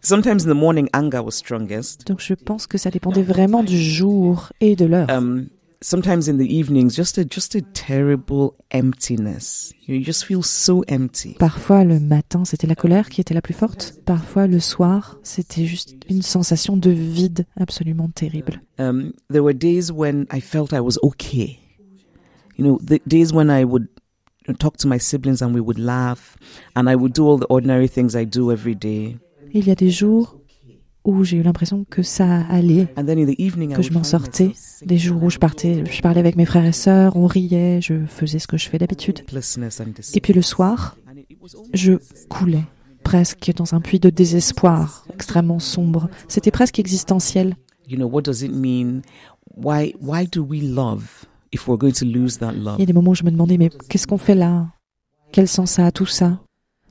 Sometimes 0.01 0.43
in 0.43 0.49
the 0.49 0.55
morning, 0.55 0.89
anger 0.93 1.21
was 1.23 1.31
strongest. 1.31 2.05
Donc 2.07 2.19
je 2.21 2.33
pense 2.33 2.67
que 2.67 2.77
ça 2.77 2.89
dépendait 2.91 3.23
vraiment 3.23 3.63
du 3.63 3.81
jour 3.81 4.51
et 4.61 4.75
de 4.75 4.85
l'heure. 4.85 5.09
Um, 5.09 5.47
sometimes 5.81 6.27
in 6.27 6.37
the 6.37 6.47
evenings, 6.47 6.95
just 6.95 7.17
a 7.17 7.25
just 7.25 7.55
a 7.55 7.61
terrible 7.73 8.55
emptiness. 8.71 9.73
You 9.85 9.99
just 9.99 10.25
feel 10.25 10.43
so 10.43 10.83
empty. 10.87 11.35
Parfois 11.39 11.83
le 11.83 11.99
matin, 11.99 12.45
c'était 12.45 12.67
la 12.67 12.75
colère 12.75 13.09
qui 13.09 13.21
était 13.21 13.33
la 13.33 13.41
plus 13.41 13.53
forte. 13.53 13.99
Parfois 14.05 14.47
le 14.47 14.59
soir, 14.59 15.17
c'était 15.23 15.65
juste 15.65 15.95
une 16.09 16.21
sensation 16.21 16.77
de 16.77 16.89
vide 16.89 17.45
absolument 17.59 18.09
terrible. 18.13 18.61
Um, 18.79 19.13
there 19.29 19.43
were 19.43 19.53
days 19.53 19.91
when 19.91 20.25
I 20.31 20.41
felt 20.41 20.73
I 20.73 20.79
was 20.81 20.97
okay. 21.03 21.59
You 22.57 22.65
know, 22.65 22.79
the 22.79 22.99
days 23.07 23.31
when 23.33 23.49
I 23.49 23.63
would 23.63 23.87
talk 24.59 24.77
to 24.77 24.87
my 24.87 24.97
siblings 24.97 25.41
and 25.41 25.53
we 25.53 25.61
would 25.61 25.79
laugh, 25.79 26.37
and 26.75 26.89
I 26.89 26.95
would 26.95 27.13
do 27.13 27.25
all 27.25 27.37
the 27.37 27.47
ordinary 27.47 27.87
things 27.87 28.15
I 28.15 28.25
do 28.25 28.51
every 28.51 28.75
day. 28.75 29.17
Il 29.53 29.65
y 29.65 29.71
a 29.71 29.75
des 29.75 29.89
jours 29.89 30.37
où 31.07 31.23
j'ai 31.23 31.37
eu 31.37 31.41
l'impression 31.41 31.85
que 31.89 32.03
ça 32.03 32.41
allait, 32.49 32.87
que 32.95 33.81
je 33.81 33.91
m'en 33.93 34.03
sortais. 34.03 34.51
Des 34.85 34.97
jours 34.97 35.23
où 35.23 35.29
je 35.31 35.39
partais, 35.39 35.83
je 35.89 36.01
parlais 36.01 36.19
avec 36.19 36.35
mes 36.35 36.45
frères 36.45 36.65
et 36.65 36.71
sœurs, 36.71 37.15
on 37.15 37.25
riait, 37.25 37.79
je 37.81 38.05
faisais 38.05 38.37
ce 38.37 38.47
que 38.47 38.57
je 38.57 38.69
fais 38.69 38.77
d'habitude. 38.77 39.21
Et 40.13 40.21
puis 40.21 40.33
le 40.33 40.41
soir, 40.43 40.95
je 41.73 41.93
coulais, 42.29 42.63
presque 43.03 43.51
dans 43.55 43.73
un 43.73 43.81
puits 43.81 43.99
de 43.99 44.11
désespoir, 44.11 45.07
extrêmement 45.11 45.59
sombre. 45.59 46.09
C'était 46.27 46.51
presque 46.51 46.77
existentiel. 46.77 47.55
you 47.87 47.97
know, 47.97 48.07
what 48.07 48.23
does 48.23 48.43
it 48.43 48.51
mean? 48.51 49.03
Why 49.55 49.93
why 49.99 50.25
do 50.25 50.43
we 50.43 50.61
love 50.61 51.25
if 51.51 51.67
we're 51.67 51.77
going 51.77 51.93
to 51.93 52.05
lose 52.05 52.37
that 52.39 52.53
love? 52.53 52.75
Il 52.77 52.81
y 52.81 52.83
a 52.83 52.85
des 52.85 52.93
moments 52.93 53.11
où 53.11 53.15
je 53.15 53.23
me 53.23 53.31
demandais, 53.31 53.57
mais 53.57 53.69
qu'est-ce 53.89 54.05
qu'on 54.05 54.17
fait 54.17 54.35
là? 54.35 54.67
Quel 55.31 55.47
sens 55.47 55.71
ça 55.71 55.85
a 55.85 55.91
tout 55.91 56.05
ça? 56.05 56.39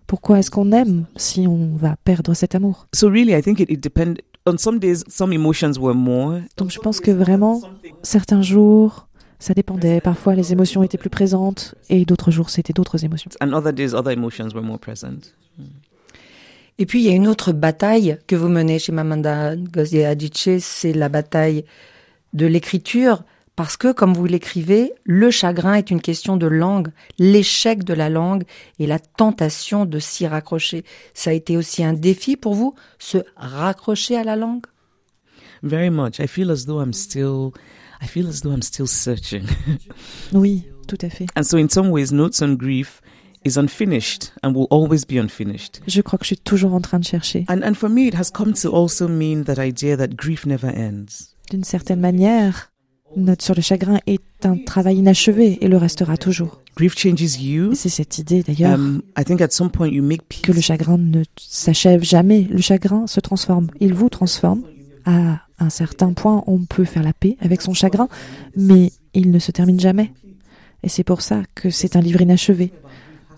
Pourquoi 0.06 0.38
est-ce 0.38 0.50
qu'on 0.50 0.72
aime 0.72 1.06
si 1.16 1.46
on 1.48 1.76
va 1.76 1.96
perdre 2.04 2.34
cet 2.34 2.54
amour? 2.54 2.86
So 2.94 3.08
really, 3.08 3.32
I 3.32 3.42
think 3.42 3.60
it, 3.60 3.70
it 3.70 3.82
depended. 3.82 4.22
On 4.46 4.56
some 4.58 4.78
days, 4.78 5.02
some 5.08 5.32
emotions 5.32 5.72
were 5.78 5.94
more. 5.94 6.40
Donc 6.56 6.70
je 6.70 6.78
pense 6.78 7.00
que 7.00 7.10
vraiment, 7.10 7.60
certains 8.02 8.42
jours, 8.42 9.08
ça 9.38 9.54
dépendait. 9.54 10.00
Parfois 10.00 10.34
les 10.34 10.52
émotions 10.52 10.82
étaient 10.82 10.98
plus 10.98 11.10
présentes 11.10 11.74
et 11.88 12.04
d'autres 12.04 12.30
jours 12.30 12.50
c'était 12.50 12.72
d'autres 12.72 13.04
émotions. 13.04 13.30
And 13.40 13.52
other 13.52 13.72
days, 13.72 13.94
other 13.94 14.12
emotions 14.12 14.48
were 14.54 14.62
more 14.62 14.78
present. 14.78 15.34
Et 16.78 16.86
puis 16.86 17.02
il 17.02 17.06
y 17.06 17.10
a 17.10 17.14
une 17.14 17.26
autre 17.26 17.52
bataille 17.52 18.18
que 18.26 18.36
vous 18.36 18.48
menez 18.48 18.78
chez 18.78 18.92
Mamanda 18.92 19.56
Ngozi 19.56 20.04
Adichie, 20.04 20.60
c'est 20.60 20.92
la 20.92 21.08
bataille 21.08 21.64
de 22.34 22.46
l'écriture, 22.46 23.24
parce 23.56 23.76
que, 23.78 23.92
comme 23.92 24.12
vous 24.12 24.26
l'écrivez, 24.26 24.92
le 25.04 25.30
chagrin 25.30 25.74
est 25.74 25.90
une 25.90 26.02
question 26.02 26.36
de 26.36 26.46
langue, 26.46 26.88
l'échec 27.18 27.84
de 27.84 27.94
la 27.94 28.10
langue 28.10 28.44
et 28.78 28.86
la 28.86 28.98
tentation 28.98 29.86
de 29.86 29.98
s'y 29.98 30.26
raccrocher. 30.26 30.84
Ça 31.14 31.30
a 31.30 31.32
été 31.32 31.56
aussi 31.56 31.82
un 31.82 31.94
défi 31.94 32.36
pour 32.36 32.54
vous, 32.54 32.74
se 32.98 33.18
raccrocher 33.36 34.16
à 34.16 34.24
la 34.24 34.36
langue? 34.36 34.66
Very 35.62 35.90
much. 35.90 36.18
I 36.20 36.26
feel 36.28 36.50
as 36.50 36.66
though 36.66 36.82
I'm 36.82 36.92
still. 36.92 37.52
I 38.02 38.06
feel 38.06 38.28
as 38.28 38.42
though 38.42 38.52
I'm 38.52 38.62
still 38.62 38.86
searching. 38.86 39.44
Oui, 40.34 40.64
tout 40.86 40.98
à 41.00 41.08
fait. 41.08 41.26
and 41.34 41.42
so, 41.44 41.56
in 41.56 41.68
some 41.70 41.88
ways, 41.90 42.12
Notes 42.12 42.42
on 42.42 42.56
Grief 42.56 43.00
is 43.46 43.56
unfinished 43.56 44.32
and 44.42 44.52
will 44.54 44.66
always 44.70 45.06
be 45.06 45.18
unfinished. 45.18 45.80
Je 45.88 46.02
crois 46.02 46.18
que 46.18 46.24
je 46.24 46.34
suis 46.34 46.36
toujours 46.36 46.74
en 46.74 46.82
train 46.82 46.98
de 46.98 47.06
chercher. 47.06 47.46
And 47.48 47.62
and 47.64 47.72
for 47.74 47.88
me, 47.88 48.06
it 48.06 48.14
has 48.14 48.30
come 48.30 48.52
to 48.52 48.68
also 48.68 49.08
mean 49.08 49.44
that 49.44 49.58
idea 49.58 49.96
that 49.96 50.14
grief 50.14 50.44
never 50.44 50.68
ends. 50.68 51.34
D'une 51.50 51.64
certaine 51.64 52.00
manière, 52.00 52.70
note 53.16 53.42
sur 53.42 53.54
le 53.54 53.62
chagrin 53.62 53.98
est 54.06 54.22
un 54.44 54.56
travail 54.56 54.96
inachevé 54.96 55.58
et 55.60 55.68
le 55.68 55.76
restera 55.76 56.16
toujours. 56.16 56.60
Grief 56.76 56.96
changes 56.96 57.40
you. 57.40 57.74
C'est 57.74 57.88
cette 57.88 58.18
idée 58.18 58.42
d'ailleurs 58.42 58.78
Um, 58.78 59.02
I 59.18 59.24
think 59.24 59.40
at 59.40 59.50
some 59.50 59.70
point 59.70 59.88
you 59.88 60.02
make 60.02 60.42
que 60.42 60.52
le 60.52 60.60
chagrin 60.60 60.98
ne 60.98 61.22
s'achève 61.36 62.02
jamais. 62.02 62.46
Le 62.50 62.60
chagrin 62.60 63.06
se 63.06 63.20
transforme. 63.20 63.68
Il 63.80 63.94
vous 63.94 64.08
transforme. 64.08 64.62
À 65.04 65.40
un 65.58 65.70
certain 65.70 66.12
point, 66.12 66.42
on 66.46 66.58
peut 66.64 66.84
faire 66.84 67.02
la 67.02 67.12
paix 67.12 67.36
avec 67.40 67.62
son 67.62 67.72
chagrin, 67.72 68.08
mais 68.56 68.92
il 69.14 69.30
ne 69.30 69.38
se 69.38 69.52
termine 69.52 69.78
jamais. 69.80 70.12
Et 70.82 70.88
c'est 70.88 71.04
pour 71.04 71.22
ça 71.22 71.42
que 71.54 71.70
c'est 71.70 71.96
un 71.96 72.00
livre 72.00 72.20
inachevé. 72.20 72.72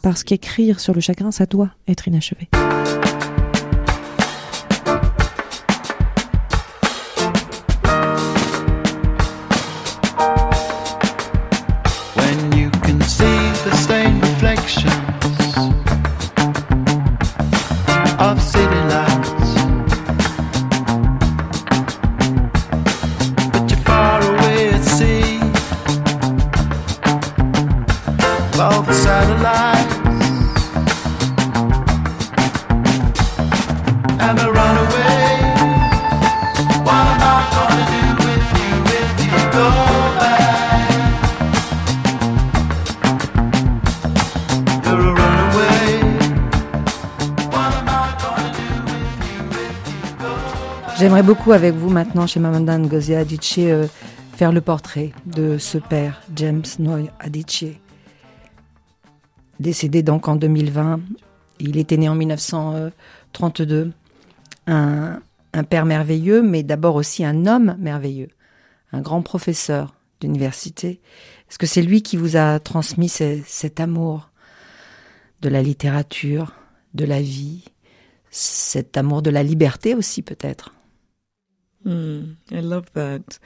Parce 0.02 0.24
qu'écrire 0.24 0.80
sur 0.80 0.94
le 0.94 1.00
chagrin, 1.00 1.30
ça 1.30 1.46
doit 1.46 1.70
être 1.86 2.08
inachevé. 2.08 2.48
J'aimerais 50.98 51.22
beaucoup 51.22 51.52
avec 51.52 51.74
vous 51.74 51.88
maintenant 51.88 52.26
chez 52.26 52.40
Mamandan 52.40 52.80
Ngozi 52.80 53.14
Adichie 53.14 53.70
euh, 53.70 53.86
faire 54.34 54.50
le 54.50 54.60
portrait 54.60 55.12
de 55.26 55.56
ce 55.56 55.78
père, 55.78 56.20
James 56.34 56.64
Noy 56.80 57.08
Adichie. 57.20 57.78
Décédé 59.60 60.02
donc 60.02 60.28
en 60.28 60.36
2020, 60.36 61.00
il 61.60 61.78
était 61.78 61.96
né 61.96 62.08
en 62.08 62.16
1932. 62.16 63.92
Un, 64.70 65.22
père 65.64 65.86
merveilleux, 65.86 66.42
mais 66.42 66.62
d'abord 66.62 66.94
aussi 66.94 67.24
un 67.24 67.46
homme 67.46 67.74
merveilleux, 67.78 68.28
un 68.92 69.00
grand 69.00 69.22
professeur 69.22 69.94
d'université. 70.20 71.00
Est-ce 71.48 71.58
que 71.58 71.66
c'est 71.66 71.82
lui 71.82 72.02
qui 72.02 72.16
vous 72.18 72.36
a 72.36 72.60
transmis 72.60 73.08
ce- 73.08 73.40
cet 73.46 73.80
amour 73.80 74.30
de 75.40 75.48
la 75.48 75.62
littérature, 75.62 76.52
de 76.92 77.06
la 77.06 77.22
vie, 77.22 77.64
cet 78.30 78.96
amour 78.98 79.22
de 79.22 79.30
la 79.30 79.42
liberté 79.42 79.94
aussi 79.94 80.20
peut-être? 80.22 80.74
Hmm, 81.84 82.34
I 82.50 82.60
love 82.60 82.90
that. 82.92 83.38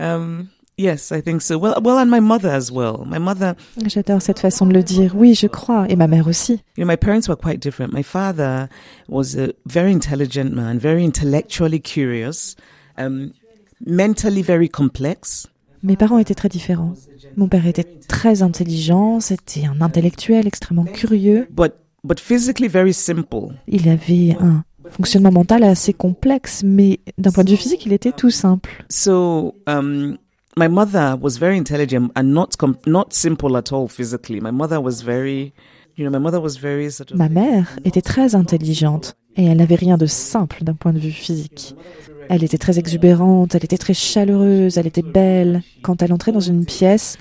Um, 0.00 0.48
yes, 0.78 1.12
I 1.12 1.20
think 1.22 1.42
so. 1.42 1.58
Well, 1.58 1.80
well, 1.82 1.98
and 1.98 2.10
my 2.10 2.20
mother 2.20 2.50
as 2.50 2.70
well. 2.70 3.04
My 3.06 3.18
mother, 3.18 3.54
J'adore 3.86 4.20
cette 4.22 4.38
façon 4.40 4.66
de 4.66 4.72
le 4.74 4.82
dire. 4.82 5.14
Oui, 5.14 5.34
je 5.34 5.46
crois. 5.46 5.86
Et 5.88 5.96
ma 5.96 6.06
mère 6.06 6.26
aussi. 6.28 6.60
you 6.76 6.84
know, 6.84 6.86
my 6.86 6.96
parents 6.96 7.28
were 7.28 7.36
quite 7.36 7.60
different. 7.60 7.92
My 7.92 8.02
father 8.02 8.68
was 9.08 9.36
a 9.36 9.52
very 9.66 9.92
intelligent 9.92 10.52
man, 10.52 10.78
very 10.78 11.04
intellectually 11.04 11.80
curious, 11.80 12.56
um, 12.98 13.32
mentally 13.84 14.42
very 14.42 14.68
complex. 14.68 15.46
Mes 15.82 15.96
parents 15.96 16.18
étaient 16.18 16.34
très 16.34 16.48
différents. 16.48 16.94
Mon 17.36 17.48
père 17.48 17.66
était 17.66 17.84
très 18.08 18.42
intelligent, 18.42 19.20
c'était 19.20 19.66
un 19.66 19.80
intellectuel 19.82 20.46
extrêmement 20.46 20.84
curieux. 20.84 21.46
but 21.50 21.72
but 22.02 22.18
physically 22.18 22.68
very 22.68 22.92
simple. 22.94 23.52
Il 23.68 23.88
avait 23.88 24.36
un 24.40 24.64
fonctionnement 24.90 25.32
mental 25.32 25.62
assez 25.64 25.92
complexe, 25.92 26.62
mais 26.64 27.00
d'un 27.18 27.30
point 27.30 27.44
de 27.44 27.50
vue 27.50 27.56
physique, 27.56 27.84
il 27.86 27.92
était 27.92 28.12
tout 28.12 28.30
simple. 28.30 28.84
So 28.88 29.54
um, 29.66 30.16
my 30.56 30.68
mother 30.68 31.16
was 31.20 31.38
very 31.38 31.56
intelligent 31.56 32.10
and 32.14 32.32
not 32.32 32.56
com- 32.56 32.78
not 32.86 33.12
simple 33.12 33.56
at 33.56 33.72
all 33.72 33.88
physically. 33.88 34.40
My 34.40 34.50
mother 34.50 34.80
was 34.80 35.02
very, 35.02 35.52
you 35.96 36.04
know, 36.04 36.10
my 36.10 36.18
mother 36.18 36.40
was 36.40 36.56
very 36.56 36.90
sort 36.90 37.12
of. 37.12 37.18
Ma 37.18 37.28
mère 37.28 37.76
était 37.84 38.02
très 38.02 38.34
intelligente 38.34 39.16
et 39.36 39.44
elle 39.44 39.58
n'avait 39.58 39.76
rien 39.76 39.98
de 39.98 40.06
simple 40.06 40.64
d'un 40.64 40.74
point 40.74 40.94
de 40.94 40.98
vue 40.98 41.10
physique. 41.10 41.74
Elle 42.28 42.42
était 42.42 42.58
très 42.58 42.78
exubérante, 42.78 43.54
elle 43.54 43.64
était 43.64 43.78
très 43.78 43.94
chaleureuse, 43.94 44.78
elle 44.78 44.86
était 44.88 45.02
belle. 45.02 45.62
Quand 45.82 46.02
elle 46.02 46.12
entrait 46.12 46.32
dans 46.32 46.40
une 46.40 46.64
pièce, 46.64 47.18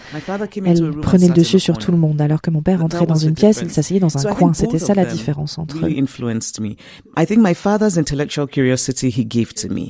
elle 0.66 0.92
prenait 1.02 1.28
le 1.28 1.34
dessus 1.34 1.60
sur 1.60 1.78
tout 1.78 1.92
le 1.92 1.98
monde, 1.98 2.20
alors 2.22 2.42
que 2.42 2.50
mon 2.50 2.64
père 2.64 2.84
entrait 2.84 3.06
dans 3.06 3.14
une 3.14 3.36
pièce, 3.36 3.60
il 3.62 3.70
s'asseyait 3.70 4.00
dans 4.00 4.18
un 4.18 4.34
coin. 4.34 4.54
C'était 4.54 4.80
ça 4.80 4.96
la 4.96 5.06
différence 5.06 5.60
entre 5.60 5.86
eux. 5.86 5.90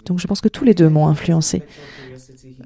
Donc 0.05 0.19
je 0.19 0.27
pense 0.27 0.41
que 0.41 0.49
tous 0.49 0.65
les 0.65 0.73
deux 0.73 0.89
m'ont 0.89 1.07
influencé. 1.07 1.63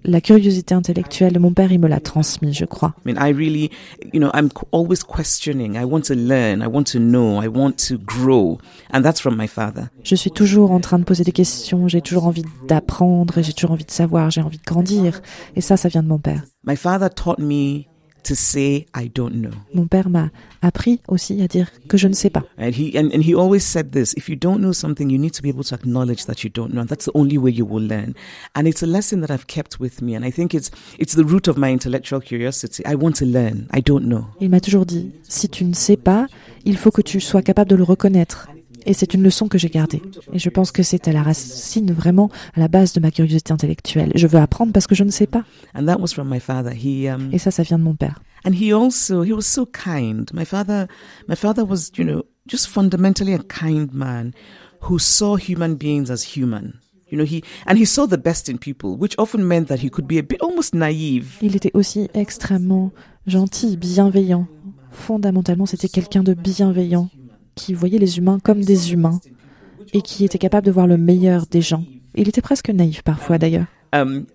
La 0.03 0.21
curiosité 0.21 0.73
intellectuelle 0.73 1.33
de 1.33 1.39
mon 1.39 1.53
père, 1.53 1.71
il 1.71 1.79
me 1.79 1.87
l'a 1.87 1.99
transmis, 1.99 2.53
je 2.53 2.65
crois. 2.65 2.93
I 3.05 3.11
mean, 3.11 3.17
I 3.21 3.31
really, 3.33 3.69
you 4.13 4.19
know, 4.19 4.31
I'm 4.33 4.49
always 4.71 5.03
questioning. 5.03 5.75
I 5.75 5.83
want 5.83 6.01
to 6.03 6.15
learn. 6.15 6.61
I 6.61 6.67
want 6.67 6.85
to 6.91 6.99
know. 6.99 7.41
I 7.41 7.47
want 7.47 7.73
to 7.87 7.97
grow. 7.97 8.57
And 8.93 9.01
that's 9.01 9.21
from 9.21 9.35
my 9.35 9.47
father. 9.47 9.89
Je 10.03 10.15
suis 10.15 10.31
toujours 10.31 10.71
en 10.71 10.79
train 10.79 10.99
de 10.99 11.03
poser 11.03 11.23
des 11.23 11.31
questions, 11.31 11.87
j'ai 11.87 12.01
toujours 12.01 12.25
envie 12.27 12.45
d'apprendre, 12.67 13.37
et 13.37 13.43
j'ai 13.43 13.53
toujours 13.53 13.71
envie 13.71 13.85
de 13.85 13.91
savoir, 13.91 14.29
j'ai 14.29 14.41
envie 14.41 14.57
de 14.57 14.65
grandir. 14.65 15.21
Et 15.55 15.61
ça, 15.61 15.77
ça 15.77 15.89
vient 15.89 16.03
de 16.03 16.07
mon 16.07 16.19
père. 16.19 16.43
My 16.63 16.75
father 16.75 17.09
taught 17.09 17.39
me 17.39 17.83
to 18.29 18.35
say, 18.35 18.85
I 18.95 19.09
don't 19.09 19.41
know. 19.41 19.51
Mon 19.73 19.87
père 19.87 20.09
m'a 20.09 20.29
appris 20.61 20.99
aussi 21.07 21.41
à 21.41 21.47
dire 21.47 21.67
que 21.87 21.97
je 21.97 22.07
ne 22.07 22.13
sais 22.13 22.29
pas. 22.29 22.43
And 22.59 22.71
he, 22.71 22.95
and, 22.95 23.09
and 23.11 23.21
he 23.23 23.33
always 23.33 23.61
said 23.61 23.91
this, 23.91 24.13
if 24.15 24.29
you 24.29 24.35
don't 24.35 24.59
know 24.59 24.71
something, 24.71 25.09
you 25.09 25.17
need 25.17 25.33
to 25.33 25.41
be 25.41 25.49
able 25.49 25.63
to 25.63 25.75
acknowledge 25.75 26.25
that 26.25 26.43
you 26.43 26.49
don't 26.49 26.71
know. 26.71 26.81
And 26.81 26.87
that's 26.87 27.05
the 27.05 27.11
only 27.15 27.37
way 27.37 27.51
you 27.51 27.65
will 27.65 27.81
learn. 27.81 28.13
And 28.55 28.67
it's 28.67 28.83
a 28.83 28.87
lesson 28.87 29.21
that 29.21 29.31
I've 29.31 29.47
kept 29.47 29.79
with 29.79 30.01
me. 30.01 30.15
And 30.15 30.23
I 30.23 30.31
think 30.31 30.53
it's, 30.53 30.69
it's 30.99 31.15
the 31.15 31.23
root 31.23 31.47
of 31.47 31.57
my 31.57 31.71
intellectual 31.71 32.21
curiosity. 32.21 32.85
I 32.85 32.95
want 32.95 33.15
to 33.17 33.25
learn. 33.25 33.67
I 33.71 33.81
don't 33.81 34.05
know. 34.05 34.25
Il 34.39 34.49
m'a 34.49 34.59
toujours 34.59 34.85
dit, 34.85 35.11
si 35.27 35.49
tu 35.49 35.65
ne 35.65 35.73
sais 35.73 35.97
pas, 35.97 36.27
il 36.65 36.77
faut 36.77 36.91
que 36.91 37.01
tu 37.01 37.19
sois 37.19 37.41
capable 37.41 37.69
de 37.71 37.75
le 37.75 37.83
reconnaître. 37.83 38.49
Et 38.85 38.93
c'est 38.93 39.13
une 39.13 39.23
leçon 39.23 39.47
que 39.47 39.57
j'ai 39.57 39.69
gardée. 39.69 40.01
Et 40.33 40.39
je 40.39 40.49
pense 40.49 40.71
que 40.71 40.83
c'est 40.83 41.07
à 41.07 41.11
la 41.11 41.23
racine, 41.23 41.91
vraiment, 41.91 42.29
à 42.55 42.59
la 42.59 42.67
base 42.67 42.93
de 42.93 42.99
ma 42.99 43.11
curiosité 43.11 43.51
intellectuelle. 43.51 44.11
Je 44.15 44.27
veux 44.27 44.39
apprendre 44.39 44.71
parce 44.73 44.87
que 44.87 44.95
je 44.95 45.03
ne 45.03 45.11
sais 45.11 45.27
pas. 45.27 45.43
And 45.75 45.85
that 45.85 45.99
was 45.99 46.07
from 46.13 46.29
my 46.29 46.39
father. 46.39 46.71
He, 46.71 47.07
um, 47.09 47.29
Et 47.31 47.37
ça, 47.37 47.51
ça 47.51 47.63
vient 47.63 47.77
de 47.77 47.83
mon 47.83 47.95
père. 47.95 48.21
And 48.45 48.51
he 48.53 48.73
also 48.73 49.23
he 49.23 49.33
was 49.33 49.41
so 49.41 49.65
kind. 49.65 50.29
My 50.33 50.45
father 50.45 50.87
my 51.27 51.35
father 51.35 51.63
was, 51.63 51.91
you 51.97 52.05
know, 52.05 52.23
just 52.47 52.67
fundamentally 52.67 53.33
a 53.33 53.39
kind 53.39 53.93
man 53.93 54.31
who 54.89 54.97
saw 54.97 55.35
human 55.35 55.75
beings 55.75 56.09
as 56.09 56.35
human. 56.35 56.79
You 57.11 57.17
know, 57.17 57.25
he 57.25 57.43
and 57.65 57.77
he 57.77 57.85
saw 57.85 58.05
the 58.07 58.17
best 58.17 58.47
in 58.49 58.57
people, 58.57 58.95
which 58.97 59.15
often 59.17 59.45
meant 59.47 59.67
that 59.67 59.79
he 59.79 59.89
could 59.89 60.07
be 60.07 60.19
a 60.19 60.23
bit 60.23 60.41
almost 60.41 60.73
naive. 60.73 61.37
Il 61.41 61.55
était 61.55 61.71
aussi 61.73 62.07
extrêmement 62.13 62.91
gentil, 63.27 63.77
bienveillant. 63.77 64.47
Fondamentalement, 64.91 65.65
c'était 65.65 65.89
quelqu'un 65.89 66.23
de 66.23 66.33
bienveillant, 66.33 67.09
qui 67.59 67.73
voyait 67.73 67.99
les 67.99 68.17
humains 68.17 68.39
comme 68.41 68.61
des 68.63 68.93
humains, 68.93 69.19
et 69.93 70.01
qui 70.01 70.23
était 70.23 70.37
capable 70.37 70.65
de 70.65 70.71
voir 70.71 70.87
le 70.87 70.97
meilleur 70.97 71.45
des 71.45 71.61
gens. 71.61 71.83
Il 72.15 72.27
était 72.29 72.41
presque 72.41 72.69
naïf 72.69 73.01
parfois 73.01 73.37
d'ailleurs. 73.37 73.65
Um 73.91 74.25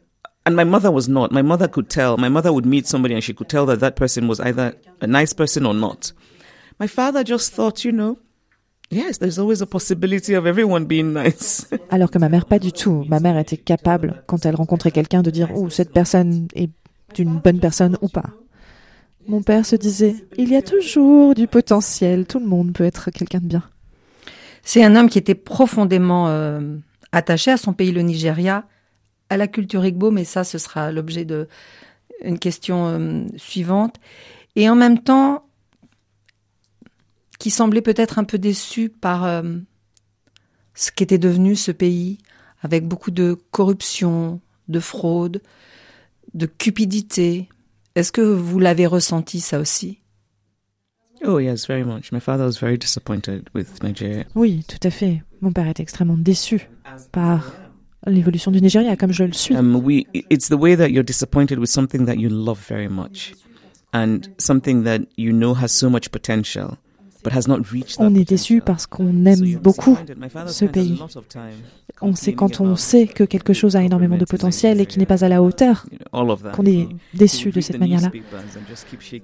and 0.47 0.55
my 0.55 0.65
mother 0.65 0.93
was 0.93 1.09
not. 1.09 1.29
My 1.33 1.43
mother 1.43 1.69
could 1.69 1.89
tell. 1.89 2.17
My 2.19 2.29
mother 2.29 2.53
would 2.53 2.67
meet 2.67 2.87
somebody 2.87 3.15
and 3.15 3.23
she 3.23 3.35
could 3.35 3.49
tell 3.49 3.67
that 3.67 3.79
that 3.79 3.93
person 3.93 4.29
was 4.29 4.41
either 4.41 4.75
a 5.01 5.07
nice 5.07 5.33
person 5.35 5.65
or 5.65 5.75
not. 5.75 6.13
My 6.79 6.89
father 6.89 7.23
just 7.25 7.55
thought, 7.55 7.85
you 7.85 7.93
know, 7.93 8.19
yes, 8.91 9.19
there's 9.19 9.39
always 9.39 9.63
a 9.63 9.67
possibility 9.67 10.35
of 10.35 10.45
everyone 10.47 10.87
being 10.87 11.13
nice. 11.13 11.67
Alors 11.91 12.11
que 12.11 12.19
ma 12.19 12.29
mère, 12.29 12.47
pas 12.47 12.59
du 12.59 12.73
tout. 12.73 13.05
Ma 13.09 13.21
mère 13.21 13.39
était 13.39 13.57
capable, 13.57 14.23
quand 14.27 14.45
elle 14.45 14.57
rencontrait 14.57 14.91
quelqu'un, 14.91 15.23
de 15.23 15.31
dire 15.31 15.49
Oh, 15.55 15.71
cette 15.71 15.93
personne 15.93 16.49
est 16.55 16.71
une 17.19 17.39
bonne 17.39 17.61
personne 17.61 17.97
ou 18.03 18.09
pas. 18.09 18.31
Mon 19.27 19.43
père 19.43 19.65
se 19.65 19.77
disait 19.77 20.15
Il 20.37 20.51
y 20.51 20.57
a 20.57 20.63
toujours 20.63 21.35
du 21.35 21.47
potentiel, 21.47 22.27
tout 22.27 22.39
le 22.39 22.47
monde 22.47 22.73
peut 22.73 22.85
être 22.85 23.11
quelqu'un 23.11 23.41
de 23.41 23.47
bien. 23.47 23.63
C'est 24.63 24.85
un 24.85 24.97
homme 24.97 25.09
qui 25.09 25.19
était 25.19 25.35
profondément 25.35 26.29
euh, 26.29 26.77
attaché 27.13 27.51
à 27.51 27.57
son 27.57 27.73
pays, 27.73 27.93
le 27.93 28.03
Nigeria, 28.03 28.67
à 29.31 29.37
la 29.37 29.47
culture 29.47 29.85
Igbo, 29.85 30.11
mais 30.11 30.25
ça, 30.25 30.45
ce 30.45 30.59
sera 30.59 30.93
l'objet 30.93 31.25
de 31.25 31.49
une 32.23 32.39
question 32.39 32.87
euh, 32.87 33.25
suivante. 33.37 33.97
Et 34.57 34.69
en 34.69 34.75
même 34.75 35.01
temps, 35.01 35.47
qui 37.39 37.51
semblait 37.51 37.83
peut-être 37.83 38.19
un 38.19 38.25
peu 38.25 38.39
déçu 38.39 38.89
par 38.89 39.25
euh, 39.25 39.43
ce 40.75 40.91
qu'était 40.91 41.19
devenu 41.19 41.57
ce 41.57 41.73
pays, 41.73 42.19
avec 42.63 42.87
beaucoup 42.87 43.11
de 43.11 43.37
corruption, 43.51 44.41
de 44.69 44.81
fraude, 44.81 45.43
de 46.33 46.47
cupidité. 46.47 47.49
Est-ce 47.97 48.11
que 48.13 48.21
vous 48.21 48.59
l'avez 48.59 48.87
ressenti 48.87 49.41
ça 49.41 49.61
aussi? 49.61 50.01
Oh 51.25 51.39
yes, 51.39 51.67
very 51.67 51.85
much. 51.85 52.13
My 52.13 52.21
father 52.21 52.45
was 52.45 52.59
very 52.61 52.77
disappointed 52.77 53.49
with 53.55 53.83
Nigeria. 53.83 54.25
Oui, 54.35 54.65
tout 54.69 54.87
à 54.87 54.91
fait. 54.91 55.23
Mon 55.41 55.53
père 55.53 55.69
était 55.69 55.83
extrêmement 55.83 56.19
déçu 56.19 56.69
par 57.13 57.53
l'évolution 58.07 58.51
du 58.51 58.61
Nigeria 58.61 58.97
comme 58.97 59.13
je 59.13 59.25
le 59.25 59.33
suis. 59.33 59.55
Um, 59.57 59.77
we, 59.77 60.07
it's 60.13 60.49
the 60.49 60.59
way 60.59 60.77
that 60.77 60.89
you're 60.91 61.05
disappointed 61.05 61.59
with 61.59 61.71
something 61.71 62.05
that 62.07 62.17
you 62.17 62.29
love 62.29 62.59
very 62.69 62.89
much 62.89 63.33
and 63.93 64.23
something 64.39 64.83
that 64.85 65.03
you 65.17 65.33
know 65.33 65.55
has 65.55 65.69
so 65.69 65.89
much 65.89 66.11
potential. 66.11 66.77
But 67.25 67.33
has 67.33 67.49
not 67.49 67.63
reached 67.73 67.97
that 67.97 68.05
On 68.05 68.15
est 68.15 68.29
déçu 68.29 68.61
parce 68.61 68.87
qu'on 68.87 69.25
aime 69.25 69.57
beaucoup 69.57 69.97
ce 70.47 70.67
pays. 70.67 71.01
On 72.03 72.15
sait 72.15 72.35
quand 72.35 72.61
on 72.61 72.77
sait 72.77 73.07
que 73.07 73.25
quelque 73.25 73.55
chose 73.55 73.77
a 73.77 73.83
énormément 73.83 74.19
de 74.19 74.27
potentiel 74.27 74.79
et 74.81 74.87
qui 74.87 74.99
n'est 74.99 75.07
pas 75.07 75.25
à 75.25 75.29
la 75.29 75.43
hauteur, 75.43 75.87
of 76.13 76.43
that. 76.43 76.51
qu'on 76.51 76.67
est 76.67 76.87
déçu 77.15 77.51
de 77.51 77.63
cette 77.63 77.79
manière-là. 77.79 78.11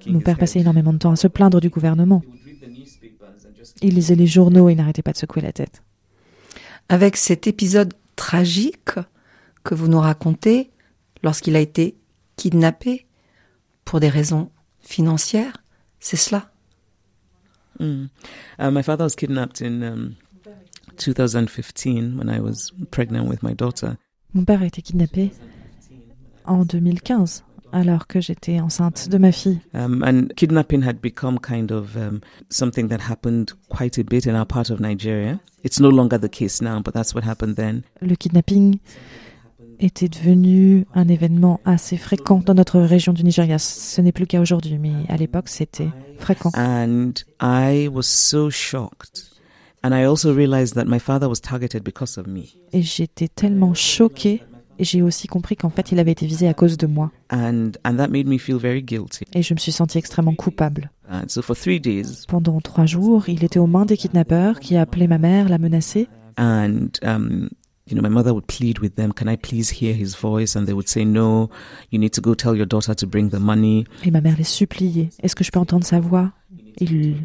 Mon 0.07 0.19
père 0.19 0.37
passait 0.37 0.59
énormément 0.59 0.93
de 0.93 0.97
temps 0.97 1.11
à 1.11 1.15
se 1.15 1.27
plaindre 1.27 1.61
du 1.61 1.69
gouvernement. 1.69 2.23
Il 3.83 3.93
lisait 3.95 4.15
les 4.15 4.27
journaux 4.27 4.67
et 4.69 4.75
n'arrêtait 4.75 5.03
pas 5.03 5.11
de 5.11 5.17
secouer 5.17 5.43
la 5.43 5.53
tête. 5.53 5.83
Avec 6.89 7.17
cet 7.17 7.45
épisode 7.45 7.93
tragique 8.15 8.95
que 9.63 9.75
vous 9.75 9.87
nous 9.87 9.99
racontez 9.99 10.71
lorsqu'il 11.23 11.55
a 11.55 11.59
été 11.59 11.95
kidnappé 12.35 13.05
pour 13.85 13.99
des 13.99 14.09
raisons 14.09 14.49
financières, 14.79 15.63
c'est 15.99 16.17
cela 16.17 16.51
Mm. 17.79 18.09
Uh, 18.59 18.71
my 18.71 18.81
father 18.81 19.03
was 19.03 19.15
kidnapped 19.15 19.61
in 19.61 19.83
um, 19.83 20.17
2015 20.97 22.17
when 22.17 22.29
I 22.29 22.39
was 22.39 22.71
pregnant 22.91 23.27
with 23.27 23.41
my 23.43 23.53
daughter. 23.53 23.97
Mon 24.33 24.45
père 24.45 24.61
a 24.61 24.65
été 24.65 24.81
kidnappé 24.81 25.31
en 26.45 26.63
2015, 26.63 27.43
alors 27.73 28.07
que 28.07 28.21
j'étais 28.21 28.59
enceinte 28.59 29.09
de 29.09 29.17
ma 29.17 29.31
fille. 29.31 29.59
Um, 29.73 30.03
and 30.03 30.33
kidnapping 30.35 30.83
had 30.83 31.01
become 31.01 31.37
kind 31.39 31.71
of 31.71 31.95
um, 31.97 32.21
something 32.49 32.87
that 32.89 33.01
happened 33.01 33.53
quite 33.69 33.97
a 33.97 34.03
bit 34.03 34.25
in 34.25 34.35
our 34.35 34.45
part 34.45 34.69
of 34.69 34.79
Nigeria. 34.79 35.39
It's 35.63 35.79
no 35.79 35.89
longer 35.89 36.17
the 36.17 36.29
case 36.29 36.61
now, 36.61 36.79
but 36.81 36.93
that's 36.93 37.13
what 37.13 37.23
happened 37.23 37.55
then. 37.55 37.83
Le 38.01 38.15
kidnapping 38.15 38.79
était 39.81 40.07
devenu 40.07 40.85
un 40.93 41.07
événement 41.07 41.59
assez 41.65 41.97
fréquent 41.97 42.41
dans 42.45 42.53
notre 42.53 42.79
région 42.79 43.13
du 43.13 43.23
Nigeria. 43.23 43.57
Ce 43.59 43.99
n'est 44.01 44.11
plus 44.11 44.23
le 44.23 44.27
cas 44.27 44.39
aujourd'hui, 44.39 44.77
mais 44.77 44.93
à 45.09 45.17
l'époque, 45.17 45.49
c'était 45.49 45.89
fréquent. 46.19 46.51
And 46.55 47.11
I 47.41 47.87
was 47.87 48.03
so 48.03 48.49
shocked. 48.49 49.25
And 49.83 49.91
I 49.93 50.03
also 50.05 50.33
realized 50.33 50.75
that 50.75 50.85
my 50.85 50.99
father 50.99 51.27
was 51.27 51.37
targeted 51.41 51.83
because 51.83 52.17
of 52.17 52.27
me. 52.27 52.43
Et 52.71 52.81
j'étais 52.83 53.27
tellement 53.27 53.73
choquée. 53.73 54.43
Et 54.79 54.83
j'ai 54.83 55.01
aussi 55.03 55.27
compris 55.27 55.55
qu'en 55.55 55.69
fait, 55.69 55.91
il 55.91 55.99
avait 55.99 56.11
été 56.11 56.25
visé 56.25 56.47
à 56.47 56.53
cause 56.55 56.77
de 56.77 56.87
moi. 56.87 57.11
And, 57.31 57.71
and 57.83 57.95
that 57.97 58.07
made 58.07 58.25
me 58.27 58.37
feel 58.37 58.57
very 58.57 58.81
guilty. 58.81 59.25
Et 59.33 59.43
je 59.43 59.53
me 59.53 59.59
suis 59.59 59.71
sentie 59.71 59.97
extrêmement 59.97 60.33
coupable. 60.33 60.91
And 61.11 61.23
so 61.27 61.41
for 61.41 61.55
three 61.55 61.79
days, 61.79 62.25
Pendant 62.27 62.61
trois 62.61 62.85
jours, 62.85 63.27
il 63.27 63.43
était 63.43 63.59
aux 63.59 63.67
mains 63.67 63.85
des 63.85 63.97
kidnappeurs 63.97 64.59
qui 64.59 64.77
appelaient 64.77 65.07
ma 65.07 65.17
mère, 65.17 65.49
la 65.49 65.57
menaçaient. 65.57 66.07
and 66.37 66.87
um, 67.03 67.49
you 67.91 67.97
know, 67.97 68.01
my 68.01 68.13
mother 68.13 68.33
would 68.33 68.45
plead 68.45 68.79
with 68.79 68.95
them, 68.95 69.11
"Can 69.13 69.27
I 69.27 69.35
please 69.35 69.69
hear 69.69 69.93
his 69.93 70.15
voice?" 70.15 70.55
And 70.55 70.65
they 70.65 70.73
would 70.73 70.87
say, 70.87 71.03
"No, 71.03 71.49
you 71.91 71.99
need 71.99 72.13
to 72.13 72.21
go 72.21 72.33
tell 72.33 72.55
your 72.55 72.65
daughter 72.65 72.95
to 72.95 73.05
bring 73.05 73.29
the 73.29 73.39
money." 73.39 73.85
Et 74.05 74.11
ma 74.11 74.21
mère 74.21 74.37
les 74.37 74.45
suppliait. 74.45 75.09
Est-ce 75.21 75.35
que 75.35 75.43
je 75.43 75.51
peux 75.51 75.59
entendre 75.59 75.85
sa 75.85 75.99
voix? 75.99 76.31
Ils 76.79 77.15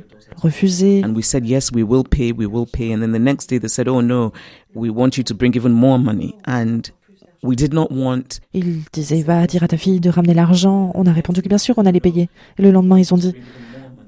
refusaient. 0.43 1.05
And 1.05 1.15
we 1.15 1.25
said, 1.25 1.47
"Yes, 1.47 1.71
we 1.73 1.85
will 1.85 2.03
pay, 2.03 2.33
we 2.33 2.47
will 2.47 2.67
pay." 2.67 2.93
And 2.93 3.01
then 3.01 3.13
the 3.13 3.23
next 3.23 3.49
day 3.49 3.59
they 3.61 3.69
said, 3.69 3.89
"Oh 3.89 4.03
no, 4.03 4.33
we 4.75 4.91
want 4.91 5.17
you 5.17 5.23
to 5.23 5.35
bring 5.35 5.57
even 5.57 5.73
more 5.73 5.99
money." 5.99 6.35
And 6.47 6.83
we 7.43 7.55
did 7.55 7.73
not 7.73 7.89
want 7.91 8.41
Ils 8.53 8.83
disaient 8.93 9.23
va 9.23 9.47
dire 9.47 9.63
à 9.63 9.69
ta 9.69 9.77
fille 9.77 10.01
de 10.01 10.11
ramener 10.11 10.35
l'argent. 10.35 10.91
On 10.95 11.07
a 11.07 11.13
répondu 11.13 11.43
que 11.43 11.49
bien 11.49 11.59
sûr 11.59 11.75
on 11.79 11.87
allait 11.87 12.01
payer. 12.01 12.29
Et 12.59 12.63
le 12.63 12.73
lendemain 12.73 12.99
ils 12.99 13.15
ont 13.15 13.19
dit 13.19 13.35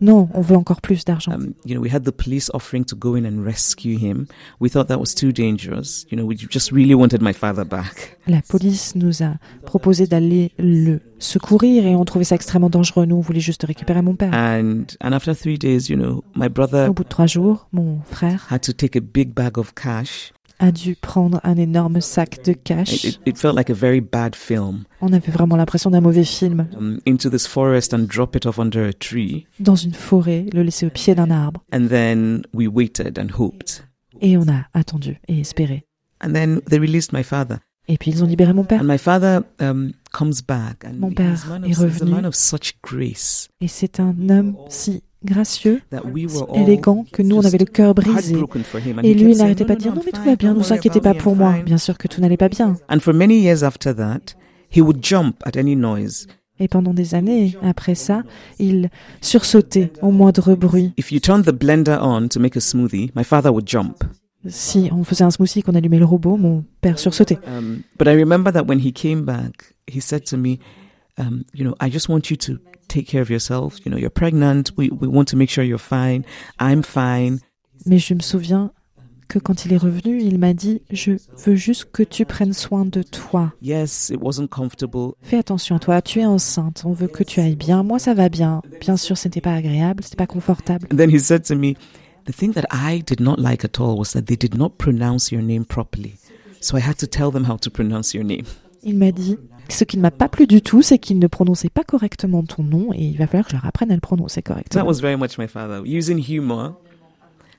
non, 0.01 0.29
on 0.35 0.41
veut 0.41 0.57
encore 0.57 0.81
plus 0.81 1.05
d'argent. 1.05 1.33
um, 1.33 1.55
you 1.65 1.75
know, 1.75 1.81
we 1.81 1.91
had 1.93 2.05
the 2.05 2.13
police 2.13 2.51
offering 2.55 2.85
to 2.85 2.97
go 2.97 3.15
in 3.17 3.25
and 3.25 3.45
rescue 3.45 3.99
him. 3.99 4.27
We 4.61 4.69
thought 4.71 4.89
that 4.89 4.99
was 5.01 5.15
too 5.15 5.33
dangerous. 5.33 6.07
You 6.11 6.17
know, 6.17 6.27
we 6.27 6.37
just 6.37 6.71
really 6.73 6.95
wanted 6.95 7.21
my 7.23 7.33
father 7.33 7.65
back. 7.65 8.19
La 8.27 8.43
police 8.43 8.95
nous 8.95 9.23
a 9.23 9.35
proposé 9.65 10.07
d'aller 10.07 10.53
le 10.59 11.01
secourir 11.19 11.85
et 11.87 11.97
on 11.97 12.05
trouvait 12.05 12.25
ça 12.25 12.35
extrêmement 12.35 12.71
dangereux. 12.71 13.07
Nous 13.07 13.17
on 13.17 13.21
voulait 13.21 13.41
juste 13.41 13.65
récupérer 13.65 14.03
mon 14.03 14.15
père. 14.15 14.33
And 14.33 14.85
and 15.01 15.13
after 15.13 15.35
three 15.35 15.59
days, 15.59 15.89
you 15.89 15.97
know, 15.97 16.23
my 16.37 16.49
brother 16.49 16.89
Au 16.91 16.93
bout 16.95 17.05
de 17.05 17.09
trois 17.09 17.27
jours, 17.27 17.69
mon 17.73 17.99
frère 18.05 18.47
had 18.51 18.61
to 18.63 18.73
take 18.73 18.97
a 18.97 19.01
big 19.01 19.35
bag 19.35 19.59
of 19.59 19.75
cash. 19.75 20.33
A 20.59 20.73
dû 20.73 20.97
prendre 20.97 21.41
un 21.45 21.57
énorme 21.57 22.01
sac 22.01 22.45
de 22.45 22.53
It, 22.53 22.63
cash. 22.65 23.05
it, 23.05 23.21
it 23.27 23.39
felt 23.39 23.55
like 23.57 23.71
a 23.71 23.75
very 23.75 24.01
bad 24.01 24.35
film. 24.35 24.85
On 25.01 25.13
avait 25.13 25.31
vraiment 25.31 25.57
l'impression 25.57 25.91
d'un 25.91 26.01
mauvais 26.01 26.25
film. 26.25 26.67
Um, 26.77 27.01
into 27.07 27.31
this 27.31 27.47
forest 27.47 27.95
and 27.95 28.07
drop 28.09 28.35
it 28.37 28.47
off 28.47 28.59
under 28.59 28.85
a 28.89 28.93
tree. 28.93 29.47
Dans 29.61 29.77
une 29.77 29.95
forêt, 29.95 30.47
le 30.53 30.63
laisser 30.63 30.87
au 30.87 30.91
pied 30.91 31.15
d'un 31.15 31.31
arbre. 31.31 31.63
And 31.73 31.89
then 31.89 32.43
we 32.53 32.67
waited 32.69 33.19
and 33.19 33.29
hoped. 33.39 33.85
Et 34.21 34.37
on 34.37 34.49
a 34.49 34.67
attendu 34.75 35.19
et 35.29 35.39
espéré. 35.41 35.85
And 36.21 36.33
then 36.33 36.61
they 36.69 36.79
released 36.79 37.13
my 37.13 37.23
father. 37.23 37.57
Et 37.91 37.97
puis 37.97 38.11
ils 38.11 38.23
ont 38.23 38.27
libéré 38.27 38.53
mon 38.53 38.65
père. 38.65 38.81
And 38.83 38.85
my 38.85 38.99
father 38.99 39.41
um, 39.61 39.93
comes 40.13 40.43
back. 40.47 40.85
And 40.85 40.95
Mon 40.99 41.11
père 41.13 41.33
est 41.33 41.49
of, 41.51 41.65
he's 41.67 41.81
a 41.81 41.85
revenu. 41.85 42.11
man 42.11 42.27
of 42.27 42.35
such 42.35 42.75
grace 42.83 43.49
Et 43.61 43.69
c'est 43.69 44.01
un 44.01 44.15
homme 44.29 44.57
si 44.69 45.03
gracieux, 45.25 45.81
si 45.93 46.39
élégant, 46.55 47.05
que 47.13 47.23
nous 47.23 47.37
on 47.37 47.45
avait 47.45 47.59
le 47.59 47.65
cœur 47.65 47.95
brisé. 47.95 48.37
Et 49.03 49.15
lui, 49.15 49.33
il 49.33 49.39
n'arrêtait 49.39 49.65
"No, 49.65 49.69
pas 49.69 49.75
de 49.75 49.81
dire 49.81 49.93
no, 49.93 49.99
non, 49.99 50.03
mais 50.07 50.13
tout 50.13 50.25
va 50.25 50.37
bien, 50.37 50.55
ne 50.55 50.59
vous 50.59 50.73
inquiétez 50.73 51.01
pas 51.01 51.15
me, 51.15 51.19
pour 51.19 51.37
moi. 51.37 51.55
fine." 51.55 51.65
Bien 51.65 51.79
sûr 51.79 51.99
que 51.99 52.09
tout 52.09 52.21
n'allait 52.21 52.37
pas 52.37 52.49
bien. 52.49 52.77
And 52.89 53.01
for 53.01 53.15
many 53.15 53.41
years 53.41 53.63
after 53.63 53.95
that, 53.95 54.37
he 54.75 54.81
would 54.81 55.03
jump 55.03 55.37
at 55.45 55.59
any 55.59 55.77
noise. 55.77 56.27
Et 56.61 56.67
pendant 56.67 56.93
des 56.93 57.15
années 57.15 57.57
après 57.63 57.95
ça, 57.95 58.23
il 58.59 58.91
sursautait 59.21 59.93
au 60.03 60.11
moindre 60.11 60.55
bruit. 60.57 60.93
If 60.99 61.13
you 61.13 61.21
turned 61.21 61.45
the 61.45 61.53
blender 61.53 61.99
on 62.03 62.29
to 62.29 62.41
make 62.41 62.57
a 62.57 62.61
smoothie, 62.61 63.13
my 63.15 63.23
father 63.25 63.51
would 63.51 63.69
jump. 63.69 64.03
Si 64.47 64.89
on 64.93 65.05
faisait 65.05 65.25
un 65.25 65.31
smoothie, 65.31 65.63
qu'on 65.63 65.75
allumait 65.75 65.99
le 65.99 66.05
robot, 66.05 66.37
mon 66.37 66.65
père 66.81 66.99
sursautait. 66.99 67.39
Um, 71.19 71.45
you 71.53 71.65
know, 71.65 71.75
I 71.81 71.91
just 71.91 72.09
want 72.09 72.31
you 72.31 72.37
to 72.37 72.59
take 72.89 73.07
care 73.09 73.23
of 73.23 73.31
yourself. 73.31 73.85
You 73.85 73.91
know, 73.91 73.99
you're 73.99 74.11
pregnant. 74.11 74.73
We, 74.77 74.89
we 74.91 75.09
want 75.09 75.29
to 75.29 75.37
make 75.37 75.51
sure 75.51 75.65
you're 75.65 75.79
fine. 75.79 76.25
I'm 76.59 76.83
fine. 76.83 77.41
Mais 77.87 77.99
je 77.99 78.15
me 78.15 78.21
souviens 78.21 78.71
que 79.29 79.39
quand 79.39 79.65
il 79.65 79.73
est 79.73 79.79
revenu, 79.79 80.21
il 80.23 80.39
m'a 80.39 80.55
dit 80.55 80.81
Je 80.91 81.13
veux 81.45 81.55
juste 81.55 81.87
que 81.93 82.03
tu 82.03 82.25
prennes 82.25 82.53
soin 82.53 82.85
de 82.85 83.03
toi. 83.03 83.53
Yes, 83.63 84.11
it 84.11 84.21
wasn't 84.21 84.49
comfortable. 84.49 85.13
Fais 85.23 85.39
attention 85.39 85.77
à 85.77 85.79
toi, 85.79 86.03
tu 86.03 86.21
es 86.21 86.27
enceinte, 86.27 86.83
on 86.85 86.93
veut 86.93 87.09
que 87.09 87.23
tu 87.23 87.41
ailles 87.41 87.57
bien. 87.57 87.83
Moi, 87.83 87.99
ça 87.99 88.15
va 88.15 88.29
bien. 88.29 88.63
Bien 88.81 88.97
sûr, 88.97 89.17
c'était 89.17 89.41
pas 89.41 89.55
agréable, 89.55 90.03
c'était 90.03 90.17
pas 90.17 90.27
confortable. 90.27 90.89
And 90.93 90.97
then 90.97 91.11
he 91.11 91.21
said 91.21 91.45
to 91.45 91.55
me, 91.55 91.75
the 92.27 92.33
thing 92.35 92.53
that 92.55 92.67
I 92.73 93.03
did 93.03 93.21
not 93.21 93.37
like 93.39 93.65
at 93.65 93.79
all 93.79 93.99
was 93.99 94.13
that 94.13 94.23
they 94.23 94.37
did 94.37 94.57
not 94.57 94.71
pronounce 94.79 95.31
your 95.31 95.43
name 95.43 95.65
properly. 95.65 96.15
So 96.61 96.77
I 96.77 96.81
had 96.81 96.97
to 96.99 97.07
tell 97.07 97.31
them 97.31 97.45
how 97.45 97.57
to 97.59 97.71
pronounce 97.71 98.15
your 98.15 98.25
name. 98.25 98.45
Il 98.83 98.97
m'a 98.97 99.13
dit 99.13 99.37
Ce 99.69 99.85
qui 99.85 99.97
ne 99.97 100.03
m'a 100.03 100.11
pas 100.11 100.29
plu 100.29 100.47
du 100.47 100.63
tout, 100.63 100.83
c'est 100.83 100.99
qu'il 100.99 101.19
ne 101.19 101.27
prononçait 101.27 101.69
pas 101.69 101.85
correctement 101.85 102.43
ton 102.43 102.63
nom 102.63 102.93
et 102.93 103.03
il 103.05 103.19
va 103.19 103.27
falloir 103.27 103.45
que 103.45 103.51
je 103.53 103.57
leur 103.57 103.67
apprenne 103.67 103.91
à 103.91 103.95
le 103.95 104.01
prononcer 104.01 104.43
That 104.43 104.53
correctement. 104.53 104.87
was 104.87 105.01
very 105.01 105.17
much 105.17 105.39
my 105.39 105.47
father, 105.47 105.83
using 105.85 106.19
humor 106.19 106.75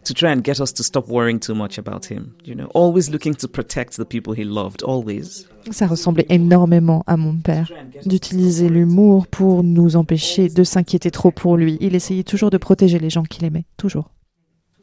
to 0.05 0.13
try 0.13 0.29
and 0.29 0.41
get 0.43 0.59
us 0.59 0.73
to 0.73 0.83
stop 0.83 1.07
worrying 1.07 1.39
too 1.39 1.53
much 1.53 1.77
about 1.77 2.05
him. 2.09 2.33
You 2.45 2.55
know, 2.55 2.67
always 2.73 3.09
looking 3.11 3.35
to 3.35 3.47
protect 3.47 3.97
the 3.97 4.05
people 4.05 4.33
he 4.33 4.43
loved, 4.43 4.81
always. 4.83 5.45
Ça 5.71 5.85
ressemblait 5.87 6.25
énormément 6.29 7.03
à 7.05 7.15
mon 7.15 7.35
père, 7.37 7.71
d'utiliser 8.05 8.69
l'humour 8.69 9.27
pour 9.27 9.63
nous 9.63 9.95
empêcher 9.95 10.49
de 10.49 10.63
s'inquiéter 10.63 11.11
trop 11.11 11.31
pour 11.31 11.57
lui. 11.57 11.77
Il 11.79 11.95
essayait 11.95 12.23
toujours 12.23 12.49
de 12.49 12.57
protéger 12.57 12.97
les 12.97 13.09
gens 13.09 13.23
qu'il 13.23 13.45
aimait, 13.45 13.65
toujours. 13.77 14.09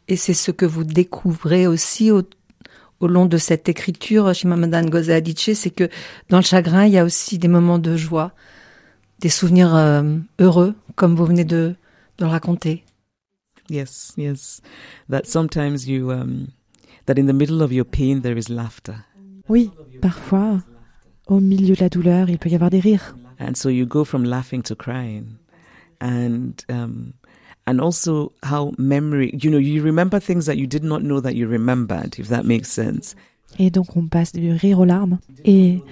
Et 0.08 0.16
c'est 0.16 0.34
ce 0.34 0.52
que 0.52 0.66
vous 0.66 0.84
découvrez 0.84 1.66
aussi 1.66 2.12
au, 2.12 2.22
au 3.00 3.06
long 3.06 3.26
de 3.26 3.36
cette 3.36 3.68
écriture, 3.68 4.32
Chimamanda 4.34 4.82
Ngozi 4.82 5.12
Adichie, 5.12 5.54
c'est 5.54 5.70
que 5.70 5.88
dans 6.28 6.38
le 6.38 6.42
chagrin, 6.42 6.86
il 6.86 6.92
y 6.92 6.98
a 6.98 7.04
aussi 7.04 7.38
des 7.38 7.48
moments 7.48 7.78
de 7.78 7.96
joie, 7.96 8.32
des 9.20 9.28
souvenirs 9.28 9.74
euh, 9.74 10.02
heureux, 10.38 10.74
comme 10.94 11.14
vous 11.14 11.26
venez 11.26 11.44
de, 11.44 11.74
de 12.18 12.24
le 12.24 12.30
raconter. 12.30 12.84
Yes, 13.68 14.12
yes. 14.16 14.62
That 15.10 15.26
sometimes 15.26 15.86
you, 15.86 16.10
um, 16.10 16.48
that 17.06 17.18
in 17.18 17.26
the 17.26 17.34
middle 17.34 17.62
of 17.62 17.72
your 17.72 17.84
pain 17.84 18.20
there 18.20 18.38
is 18.38 18.48
laughter. 18.48 18.94
Oui, 19.48 19.70
parfois, 20.00 20.62
au 21.26 21.40
milieu 21.40 21.74
de 21.74 21.80
la 21.80 21.88
douleur, 21.88 22.30
il 22.30 22.38
peut 22.38 22.48
y 22.48 22.54
avoir 22.54 22.70
des 22.70 22.80
rires. 22.80 23.16
And 23.38 23.54
so 23.54 23.68
you 23.68 23.86
go 23.86 24.04
from 24.04 24.24
laughing 24.24 24.62
to 24.62 24.74
crying. 24.74 25.36
And, 26.00 26.52
um, 26.68 27.12
and 27.66 27.80
also 27.80 28.32
how 28.42 28.72
memory, 28.78 29.30
you 29.34 29.50
know, 29.50 29.58
you 29.58 29.82
remember 29.82 30.20
things 30.20 30.46
that 30.46 30.56
you 30.56 30.66
did 30.66 30.84
not 30.84 31.02
know 31.02 31.20
that 31.20 31.34
you 31.34 31.48
remembered, 31.48 32.18
if 32.18 32.28
that 32.28 32.44
makes 32.44 32.70
sense. 32.70 33.14
Et 33.58 33.70
donc 33.70 33.96
on 33.96 34.08
passe 34.08 34.32
du 34.32 34.52
rire 34.52 34.80
aux 34.80 34.84
larmes. 34.84 35.18
Et 35.44 35.82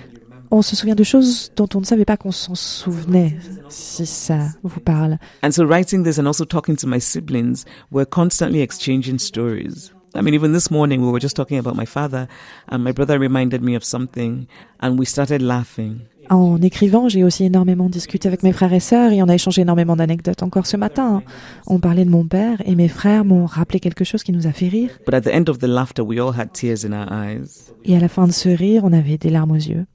on 0.50 0.62
se 0.62 0.76
souvient 0.76 0.94
de 0.94 1.04
choses 1.04 1.50
dont 1.56 1.68
on 1.74 1.80
ne 1.80 1.84
savait 1.84 2.04
pas 2.04 2.16
qu'on 2.16 2.30
s'en 2.30 2.54
souvenait, 2.54 3.36
si 3.68 4.06
ça 4.06 4.48
vous 4.62 4.80
parle. 4.80 5.18
And 5.42 5.50
so 5.50 5.64
writing 5.64 6.04
this 6.04 6.18
and 6.18 6.26
also 6.26 6.44
talking 6.44 6.76
to 6.76 6.86
my 6.86 7.00
siblings, 7.00 7.64
we're 7.90 8.06
constantly 8.06 8.60
exchanging 8.60 9.18
stories. 9.18 9.90
I 10.14 10.22
mean, 10.22 10.34
even 10.34 10.52
this 10.52 10.70
morning 10.70 11.00
we 11.00 11.10
were 11.10 11.18
just 11.18 11.34
talking 11.34 11.58
about 11.58 11.74
my 11.74 11.86
father 11.86 12.28
and 12.68 12.84
my 12.84 12.92
brother 12.92 13.18
reminded 13.18 13.62
me 13.62 13.74
of 13.74 13.82
something 13.84 14.46
and 14.78 14.96
we 14.96 15.06
started 15.06 15.42
laughing. 15.42 16.02
En 16.30 16.60
écrivant, 16.62 17.08
j'ai 17.08 17.22
aussi 17.22 17.44
énormément 17.44 17.88
discuté 17.88 18.28
avec 18.28 18.42
mes 18.42 18.52
frères 18.52 18.72
et 18.72 18.80
sœurs 18.80 19.12
et 19.12 19.22
on 19.22 19.28
a 19.28 19.34
échangé 19.34 19.62
énormément 19.62 19.96
d'anecdotes 19.96 20.42
encore 20.42 20.66
ce 20.66 20.76
matin. 20.76 21.22
On 21.66 21.78
parlait 21.78 22.04
de 22.04 22.10
mon 22.10 22.26
père 22.26 22.62
et 22.64 22.74
mes 22.74 22.88
frères 22.88 23.24
m'ont 23.24 23.46
rappelé 23.46 23.80
quelque 23.80 24.04
chose 24.04 24.22
qui 24.22 24.32
nous 24.32 24.46
a 24.46 24.52
fait 24.52 24.68
rire. 24.68 24.90
But 25.06 25.14
at 25.14 25.20
the 25.22 25.34
end 25.34 25.48
of 25.48 25.58
the 25.58 25.66
laughter, 25.66 26.02
we 26.02 26.18
all 26.18 26.32
had 26.38 26.52
tears 26.52 26.84
in 26.84 26.92
our 26.92 27.12
eyes. 27.12 27.72
Et 27.84 27.96
à 27.96 28.00
la 28.00 28.08
fin 28.08 28.26
de 28.26 28.32
ce 28.32 28.48
rire, 28.48 28.82
on 28.84 28.92
avait 28.92 29.18
des 29.18 29.30
larmes 29.30 29.52
aux 29.52 29.56
yeux. 29.56 29.86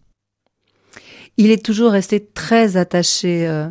Il 1.37 1.51
est 1.51 1.63
toujours 1.63 1.91
resté 1.91 2.25
très 2.25 2.77
attaché 2.77 3.47
euh, 3.47 3.69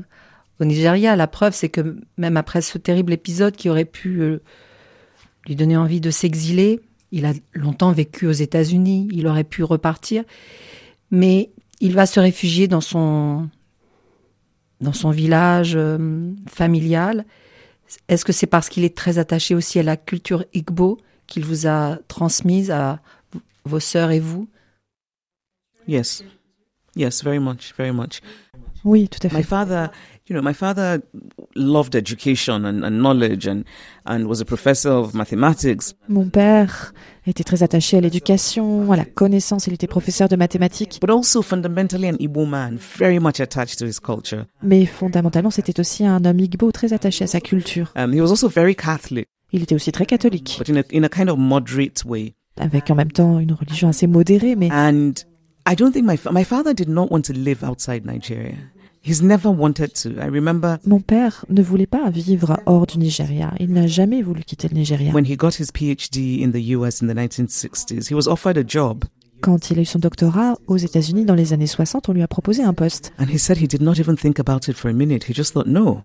au 0.61 0.65
Nigeria. 0.65 1.17
La 1.17 1.27
preuve, 1.27 1.55
c'est 1.55 1.69
que 1.69 2.01
même 2.17 2.37
après 2.37 2.63
ce 2.63 2.79
terrible 2.79 3.13
épisode 3.13 3.55
qui 3.55 3.69
aurait 3.69 3.85
pu 3.85 4.21
euh, 4.21 4.43
lui 5.47 5.55
donner 5.55 5.77
envie 5.77 6.01
de 6.01 6.11
s'exiler, 6.11 6.81
il 7.13 7.25
a 7.25 7.33
longtemps 7.53 7.93
vécu 7.93 8.27
aux 8.27 8.33
États-Unis, 8.33 9.09
il 9.13 9.27
aurait 9.27 9.45
pu 9.45 9.63
repartir, 9.63 10.25
mais 11.11 11.51
il 11.81 11.95
va 11.95 12.07
se 12.07 12.21
réfugier 12.21 12.69
dans 12.69 12.81
son 12.81 13.49
dans 14.81 14.93
son 14.93 15.11
village 15.11 15.73
euh, 15.75 16.33
familial. 16.49 17.25
Est-ce 18.09 18.25
que 18.25 18.33
c'est 18.33 18.47
parce 18.47 18.69
qu'il 18.69 18.85
est 18.85 18.97
très 18.97 19.19
attaché 19.19 19.55
aussi 19.55 19.79
à 19.79 19.83
la 19.83 19.97
culture 19.97 20.45
Igbo 20.55 20.99
qu'il 21.27 21.45
vous 21.45 21.67
a 21.67 21.99
transmise 22.07 22.71
à 22.71 23.01
vos 23.65 23.81
sœurs 23.81 24.11
et 24.11 24.21
vous? 24.21 24.49
Yes. 25.89 26.23
Yes, 26.97 27.25
very 27.25 27.39
much, 27.39 27.75
very 27.77 27.93
much. 27.93 28.21
Oui, 28.85 29.09
tout 29.09 29.21
à 29.27 29.29
My 29.29 29.37
fait. 29.39 29.43
father, 29.43 29.87
you 30.29 30.35
know, 30.35 30.43
my 30.43 30.53
father 30.53 31.01
loved 31.55 31.95
education 31.97 32.65
and, 32.67 32.85
and 32.85 33.01
knowledge 33.03 33.47
and, 33.47 33.65
and 34.05 34.27
was 34.29 34.41
a 34.41 34.45
professor 34.45 34.91
of 34.91 35.15
mathematics. 35.15 35.95
Mon 36.09 36.29
père 36.29 36.93
était 37.27 37.45
très 37.45 37.63
attaché 37.63 37.97
à 37.97 38.01
l'éducation, 38.01 38.93
à 38.93 38.97
la 38.97 39.05
connaissance. 39.05 39.67
Il 39.67 39.73
était 39.75 39.87
professeur 39.87 40.29
de 40.29 40.37
mathématiques. 40.37 40.99
but 41.01 41.11
also 41.11 41.43
fundamentally 41.43 42.09
an 42.09 42.17
Igbo 42.19 42.47
man, 42.47 42.79
very 42.99 43.19
much 43.19 43.41
attached 43.41 43.79
to 43.79 43.87
his 43.87 43.99
culture. 44.01 44.45
Mais 44.63 44.85
fondamentalement, 44.87 45.51
c'était 45.51 45.79
aussi 45.81 46.05
un 46.07 46.25
homme 46.25 46.41
Igbo 46.41 46.71
très 46.73 46.93
attaché 46.93 47.25
à 47.25 47.27
sa 47.27 47.41
culture. 47.41 47.93
Um, 47.97 48.13
he 48.13 48.21
was 48.21 48.31
also 48.31 48.49
very 48.49 48.75
Catholic, 48.77 49.27
Il 49.53 49.63
était 49.63 49.75
aussi 49.75 49.93
très 49.93 50.07
catholique, 50.07 50.57
but 50.59 50.69
in 50.69 50.77
a, 50.77 50.83
in 50.93 51.05
a 51.05 51.09
kind 51.09 51.29
of 51.31 51.39
moderate 51.39 52.05
way. 52.05 52.35
avec 52.61 52.91
en 52.91 52.95
même 52.97 53.13
temps 53.13 53.39
une 53.39 53.53
religion 53.53 53.89
assez 53.89 54.07
modérée, 54.07 54.57
mais 54.57 54.69
And 54.73 55.13
I 55.71 55.75
don't 55.77 55.93
think 55.93 56.07
my, 56.07 56.17
my 56.33 56.45
father 56.45 56.75
did 56.75 56.89
not 56.89 57.09
want 57.11 57.23
to 57.23 57.33
live 57.33 57.63
outside 57.63 58.05
Nigeria. 58.05 58.57
He's 59.09 59.23
never 59.23 59.49
wanted 59.51 59.95
to. 60.03 60.11
I 60.21 60.29
remember 60.29 60.77
mon 60.87 61.01
père 61.01 61.45
ne 61.49 61.63
voulait 61.63 61.87
pas 61.87 62.11
vivre 62.11 62.59
hors 62.67 62.87
du 62.87 62.99
Nigeria. 62.99 63.55
Il 63.59 63.73
n'a 63.73 63.87
jamais 63.87 64.21
voulu 64.21 64.43
quitter 64.43 64.69
le 64.69 64.75
Nigeria. 64.77 65.13
when 65.15 65.25
he 65.25 65.35
got 65.37 65.53
his 65.59 65.71
PhD 65.73 66.43
in 66.45 66.51
the 66.51 66.77
US 66.77 67.01
in 67.03 67.07
the 67.07 67.15
1960s, 67.15 68.09
he 68.11 68.15
was 68.15 68.29
offered 68.29 68.59
a 68.59 68.65
job 68.67 69.05
Quand 69.41 69.71
il 69.71 69.79
a 69.79 69.83
eu 69.83 69.85
son 69.87 69.99
doctorat 70.01 70.57
aux 70.67 70.77
États-Unis 70.77 71.25
dans 71.25 71.35
les 71.37 71.53
années 71.53 71.67
60, 71.69 72.09
on 72.09 72.13
lui 72.13 72.23
a 72.23 72.29
proposé 72.29 72.63
un 72.65 72.75
poste. 72.75 73.13
and 73.19 73.27
he 73.33 73.39
said 73.39 73.57
he 73.57 73.67
did 73.69 73.81
not 73.81 73.95
even 73.99 74.17
think 74.17 74.39
about 74.41 74.69
it 74.69 74.75
for 74.77 74.91
a 74.91 74.93
minute. 74.95 75.25
He 75.31 75.33
just 75.33 75.53
thought, 75.55 75.67
no, 75.69 76.03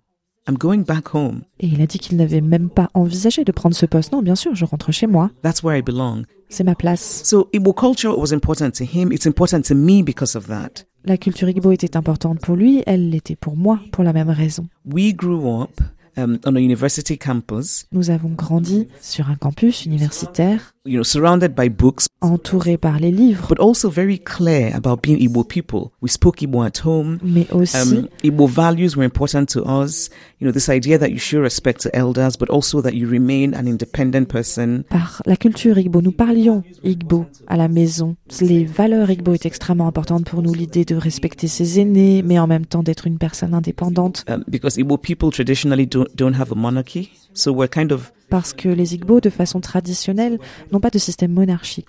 I'm 0.48 0.56
going 0.58 0.84
back 0.84 1.14
home. 1.14 1.42
Et 1.60 1.68
il 1.68 1.82
a 1.82 1.88
dit 1.88 2.00
qu'il 2.00 2.16
n'avait 2.18 2.42
même 2.42 2.70
pas 2.70 2.90
envisagé 2.94 3.44
de 3.44 3.52
prendre 3.52 3.76
ce 3.76 3.86
poste. 3.86 4.12
Non, 4.14 4.22
bien 4.22 4.36
sûr, 4.36 4.54
je 4.56 4.64
rentre 4.66 4.92
chez 4.92 5.08
moi. 5.08 5.30
That's 5.42 5.62
where 5.64 5.76
I 5.78 5.82
belong. 5.82 6.24
C'est 6.50 6.64
ma 6.64 6.76
place. 6.76 7.22
So 7.26 7.50
Igbo 7.54 7.74
culture 7.74 8.18
was 8.18 8.32
important 8.34 8.72
to 8.78 8.84
him. 8.86 9.12
It's 9.12 9.26
important 9.26 9.64
to 9.64 9.76
me 9.76 10.04
because 10.04 10.36
of 10.38 10.48
that. 10.48 10.86
La 11.06 11.18
culture 11.18 11.50
Igbo 11.50 11.72
était 11.74 11.98
importante 11.98 12.40
pour 12.40 12.56
lui, 12.56 12.82
elle 12.86 13.10
l'était 13.10 13.36
pour 13.36 13.58
moi 13.58 13.80
pour 13.92 14.06
la 14.06 14.14
même 14.14 14.30
raison. 14.30 14.68
We 14.86 15.14
grew 15.14 15.62
up 15.62 15.82
um, 16.16 16.40
on 16.46 16.56
a 16.56 16.60
university 16.62 17.18
campus, 17.18 17.88
Nous 17.92 18.10
avons 18.10 18.30
grandi 18.30 18.88
sur 19.02 19.30
un 19.30 19.36
campus 19.36 19.86
universitaire, 19.86 20.73
you 20.86 20.98
know, 20.98 21.04
surrounded 21.04 21.56
by 21.56 21.70
books, 21.70 22.08
entouré 22.22 22.78
par 22.78 23.00
les 23.00 23.12
livres, 23.12 23.48
but 23.48 23.60
also 23.60 23.90
very 23.90 24.20
clear 24.20 24.72
about 24.76 25.02
being 25.02 25.18
Igbo 25.18 25.44
people. 25.48 25.92
We 26.02 26.10
spoke 26.10 26.42
Igbo 26.42 26.66
at 26.66 26.80
home. 26.84 27.20
mais 27.24 27.48
aussi 27.52 27.78
Um, 27.78 28.08
Igbo 28.24 28.48
values 28.48 28.96
were 28.98 29.06
important 29.06 29.46
to 29.54 29.62
us. 29.64 30.10
You 30.40 30.48
know, 30.48 30.52
this 30.52 30.68
idea 30.70 30.98
that 31.00 31.10
you 31.10 31.20
show 31.20 31.40
respect 31.42 31.82
to 31.84 31.90
elders, 31.96 32.36
but 32.38 32.50
also 32.50 32.82
that 32.82 32.94
you 32.96 33.08
remain 33.10 33.54
an 33.54 33.66
independent 33.68 34.28
person. 34.28 34.84
par 34.90 35.22
la 35.26 35.36
culture 35.38 35.78
Igbo. 35.78 36.02
Nous 36.02 36.12
parlions 36.12 36.64
Igbo 36.84 37.26
à 37.48 37.56
la 37.56 37.68
maison. 37.70 38.16
Les 38.42 38.66
valeurs 38.66 39.10
Igbo 39.10 39.34
étaient 39.34 39.48
extrêmement 39.48 39.88
importantes 39.88 40.26
pour 40.26 40.42
nous, 40.42 40.54
l'idée 40.54 40.84
de 40.86 40.96
respecter 40.96 41.48
ses 41.48 41.80
aînés, 41.80 42.22
mais 42.24 42.40
en 42.40 42.48
même 42.48 42.66
temps 42.66 42.84
d'être 42.84 43.08
une 43.08 43.18
personne 43.18 43.54
indépendante. 43.54 44.26
Um, 44.28 44.44
because 44.50 44.78
Igbo 44.78 44.98
people 44.98 45.30
traditionally 45.32 45.86
don't, 45.88 46.08
don't 46.16 46.34
have 46.38 46.52
a 46.52 46.56
monarchy. 46.56 47.10
So 47.34 47.52
we're 47.54 47.68
kind 47.70 47.92
of, 47.92 48.12
Parce 48.34 48.52
que 48.54 48.68
les 48.68 48.96
Igbo, 48.96 49.22
de 49.22 49.30
façon 49.30 49.60
traditionnelle, 49.62 50.40
n'ont 50.72 50.80
pas 50.80 50.90
de 50.90 50.98
système 50.98 51.32
monarchique. 51.32 51.86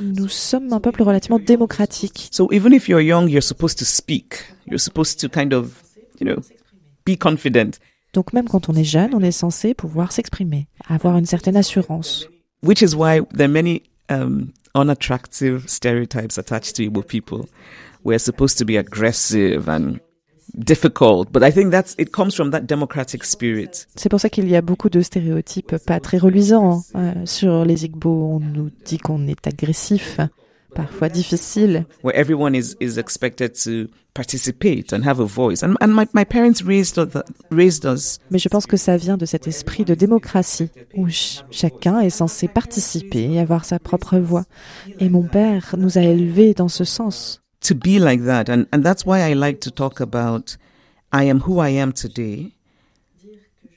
Nous 0.00 0.28
sommes 0.28 0.72
un 0.72 0.80
peuple 0.80 1.02
relativement 1.04 1.38
démocratique. 1.38 2.28
so 2.32 2.48
even 2.50 2.72
if 2.72 2.88
you're 2.88 3.00
young, 3.00 3.28
you're 3.28 3.44
supposed 3.44 3.78
to 3.78 3.84
speak. 3.84 4.34
You're 4.66 4.80
supposed 4.80 5.20
to 5.20 5.28
kind 5.28 5.52
of, 5.52 5.84
you 6.20 6.26
know, 6.26 6.42
be 7.04 7.16
confident. 7.16 7.78
Donc 8.12 8.32
même 8.32 8.48
quand 8.48 8.68
on 8.68 8.74
est 8.74 8.82
jeune, 8.82 9.14
on 9.14 9.20
est 9.20 9.30
censé 9.30 9.72
pouvoir 9.72 10.10
s'exprimer, 10.10 10.66
avoir 10.88 11.16
une 11.16 11.26
certaine 11.26 11.56
assurance. 11.56 12.26
which 12.60 12.82
is 12.82 12.96
why 12.96 13.20
there 13.32 13.44
are 13.48 13.52
many 13.52 13.84
um, 14.08 14.52
unattractive 14.74 15.68
stereotypes 15.68 16.38
attached 16.38 16.74
to 16.74 16.82
Igbo 16.82 17.06
people. 17.06 17.48
We're 18.02 18.18
supposed 18.18 18.58
to 18.58 18.64
be 18.64 18.76
aggressive 18.76 19.68
and 19.68 20.00
difficult, 20.54 21.30
but 21.32 21.42
I 21.42 21.50
think 21.52 21.70
that's 21.70 21.94
it 21.98 22.10
comes 22.10 22.34
from 22.34 22.50
that 22.50 22.60
democratic 22.62 23.24
spirit. 23.24 23.86
C'est 23.96 24.08
pour 24.08 24.20
ça 24.20 24.28
qu'il 24.28 24.48
y 24.48 24.56
a 24.56 24.62
beaucoup 24.62 24.88
de 24.88 25.00
stéréotypes 25.00 25.76
pas 25.86 26.00
très 26.00 26.18
reluisants. 26.18 26.82
Euh, 26.94 27.12
sur 27.24 27.64
les 27.64 27.84
Igbo. 27.84 28.10
On 28.36 28.40
nous 28.40 28.70
dit 28.84 28.98
qu'on 28.98 29.26
est 29.26 29.46
agressif, 29.46 30.20
parfois 30.74 31.08
difficile. 31.08 31.86
Where 32.02 32.16
everyone 32.18 32.54
is, 32.54 32.74
is 32.80 32.98
expected 32.98 33.52
to 33.64 33.90
participate 34.14 34.94
and 34.94 35.02
have 35.06 35.20
a 35.20 35.24
voice. 35.24 35.62
And, 35.62 35.74
and 35.82 35.88
my, 35.88 36.06
my 36.14 36.24
parents 36.24 36.62
raised, 36.64 36.96
us- 36.98 37.22
raised 37.50 37.84
us 37.84 38.18
Mais 38.30 38.38
je 38.38 38.48
pense 38.48 38.66
que 38.66 38.78
ça 38.78 38.96
vient 38.96 39.18
de 39.18 39.26
cet 39.26 39.46
esprit 39.46 39.84
de 39.84 39.94
démocratie 39.94 40.70
où 40.96 41.06
ch- 41.08 41.44
chacun 41.50 42.00
est 42.00 42.08
censé 42.10 42.48
participer 42.48 43.30
et 43.32 43.40
avoir 43.40 43.66
sa 43.66 43.78
propre 43.78 44.16
voix. 44.18 44.44
Et 45.00 45.10
mon 45.10 45.22
père 45.24 45.74
nous 45.76 45.98
a 45.98 46.00
élevés 46.02 46.54
dans 46.54 46.68
ce 46.68 46.84
sens. 46.84 47.42
To 47.66 47.74
be 47.74 47.98
like 47.98 48.22
that. 48.24 48.48
And, 48.48 48.66
and 48.72 48.84
that's 48.84 49.04
why 49.04 49.20
I 49.20 49.34
like 49.34 49.60
to 49.62 49.70
talk 49.70 50.00
about 50.00 50.56
I 51.12 51.24
am 51.24 51.40
who 51.40 51.58
I 51.60 51.70
am 51.70 51.92
today 51.92 52.52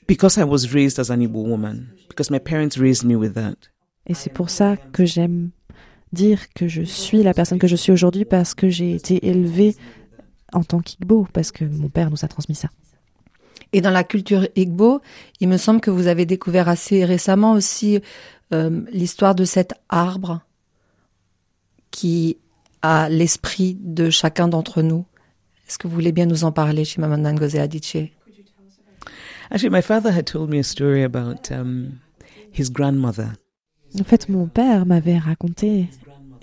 because 0.06 0.38
I 0.38 0.44
was 0.44 0.74
raised 0.74 0.98
as 0.98 1.10
an 1.10 1.20
Igbo 1.20 1.44
woman, 1.46 1.92
because 2.08 2.30
my 2.30 2.38
parents 2.38 2.76
raised 2.78 3.04
me 3.04 3.16
with 3.16 3.34
that. 3.34 3.56
Et 4.06 4.14
c'est 4.14 4.32
pour 4.32 4.50
ça 4.50 4.76
que 4.92 5.04
j'aime 5.04 5.50
dire 6.12 6.52
que 6.54 6.66
je 6.66 6.82
suis 6.82 7.22
la 7.22 7.34
personne 7.34 7.58
que 7.58 7.68
je 7.68 7.76
suis 7.76 7.92
aujourd'hui 7.92 8.24
parce 8.24 8.54
que 8.54 8.68
j'ai 8.68 8.94
été 8.94 9.28
élevée 9.28 9.76
en 10.52 10.64
tant 10.64 10.80
qu'Igbo, 10.80 11.28
parce 11.32 11.52
que 11.52 11.64
mon 11.64 11.88
père 11.88 12.10
nous 12.10 12.24
a 12.24 12.28
transmis 12.28 12.56
ça. 12.56 12.68
Et 13.72 13.80
dans 13.80 13.90
la 13.90 14.02
culture 14.02 14.48
Igbo, 14.56 15.00
il 15.38 15.48
me 15.48 15.56
semble 15.58 15.80
que 15.80 15.92
vous 15.92 16.08
avez 16.08 16.26
découvert 16.26 16.68
assez 16.68 17.04
récemment 17.04 17.52
aussi 17.52 18.00
euh, 18.52 18.80
l'histoire 18.90 19.36
de 19.36 19.44
cet 19.44 19.74
arbre 19.88 20.40
qui 21.92 22.38
a 22.82 23.08
l'esprit 23.08 23.76
de 23.80 24.10
chacun 24.10 24.48
d'entre 24.48 24.82
nous. 24.82 25.04
Est-ce 25.68 25.78
que 25.78 25.86
vous 25.86 25.94
voulez 25.94 26.12
bien 26.12 26.26
nous 26.26 26.44
en 26.44 26.52
parler, 26.52 26.84
Chimamanda 26.84 27.32
Ngozi 27.32 27.58
Adichie? 27.58 28.12
Actually, 29.50 29.70
my 29.70 29.82
father 29.82 30.12
had 30.12 30.26
told 30.26 30.48
me 30.50 30.58
a 30.58 30.62
story 30.62 31.02
about 31.02 31.50
um, 31.50 31.98
his 32.52 32.70
grandmother. 32.70 33.32
En 33.98 34.04
fait, 34.04 34.28
mon 34.28 34.46
père 34.46 34.86
m'avait 34.86 35.18
raconté 35.18 35.88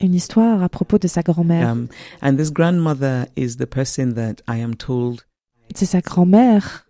une 0.02 0.13
histoire 0.13 0.62
à 0.62 0.69
propos 0.69 0.97
de 0.97 1.08
sa 1.08 1.21
grand-mère. 1.21 1.71
Um, 1.71 1.88
and 2.21 2.36
this 2.36 2.52
grandmother 2.52 3.28
is 3.36 3.58
the 3.58 3.65
person 3.65 4.13
that 4.15 4.41
I 4.47 4.62
am 4.62 4.76
told 4.76 5.26
C'est 5.76 5.86
sa 5.86 6.02
grand-mère, 6.02 6.88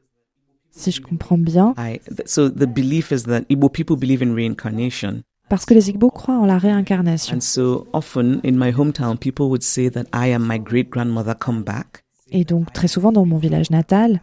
si 0.71 0.91
je 0.91 1.01
comprends 1.01 1.37
bien, 1.37 1.73
I. 1.77 1.99
So 2.25 2.49
the 2.49 2.67
belief 2.67 3.11
is 3.11 3.23
that 3.23 3.41
Igbo 3.49 3.69
people 3.69 3.95
believe 3.95 4.21
in 4.21 4.33
reincarnation. 4.33 5.23
Parce 5.49 5.65
que 5.65 5.73
les 5.73 5.89
Igbo 5.89 6.09
croient 6.09 6.37
en 6.37 6.45
la 6.45 6.57
réincarnation. 6.57 7.35
And 7.35 7.41
so 7.41 7.87
often 7.93 8.39
in 8.43 8.53
my 8.53 8.71
hometown, 8.71 9.17
people 9.17 9.47
would 9.47 9.63
say 9.63 9.89
that 9.89 10.03
I 10.13 10.31
am 10.33 10.45
my 10.45 10.59
great 10.59 10.89
grandmother 10.89 11.35
come 11.35 11.63
back. 11.63 12.03
Et 12.31 12.43
donc, 12.43 12.73
très 12.73 12.87
souvent 12.89 13.11
dans 13.13 13.25
mon 13.25 13.37
village 13.37 13.69
natal, 13.69 14.21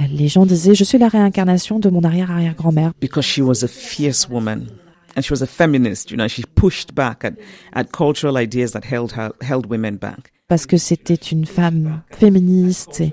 euh, 0.00 0.04
les 0.10 0.28
gens 0.28 0.44
disaient 0.46 0.74
Je 0.74 0.84
suis 0.84 0.98
la 0.98 1.08
réincarnation 1.08 1.78
de 1.78 1.88
mon 1.88 2.02
arrière-arrière-grand-mère. 2.04 2.92
because 3.00 3.24
she 3.24 3.40
was 3.40 3.64
a 3.64 3.68
fierce 3.68 4.28
woman 4.28 4.66
and 5.16 5.22
she 5.22 5.30
was 5.32 5.42
a 5.42 5.46
feminist 5.46 6.10
you 6.10 6.16
know 6.16 6.26
she 6.28 6.42
pushed 6.54 6.94
back 6.94 7.24
at, 7.24 7.34
at 7.74 7.84
cultural 7.92 8.36
ideas 8.38 8.72
that 8.72 8.82
held 8.84 9.12
her 9.12 9.30
held 9.42 9.66
women 9.70 9.96
back 9.96 10.32
Parce 10.48 10.66
que 10.66 10.76
c'était 10.78 11.14
une 11.32 11.44
femme 11.46 12.02
féministe 12.10 13.00
et 13.02 13.12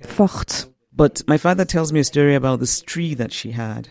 forte. 0.00 0.70
but 0.92 1.22
my 1.28 1.36
father 1.38 1.64
tells 1.64 1.92
me 1.92 2.00
a 2.00 2.04
story 2.04 2.34
about 2.36 2.58
this 2.58 2.82
tree 2.82 3.14
that 3.16 3.30
she 3.32 3.50
had 3.52 3.88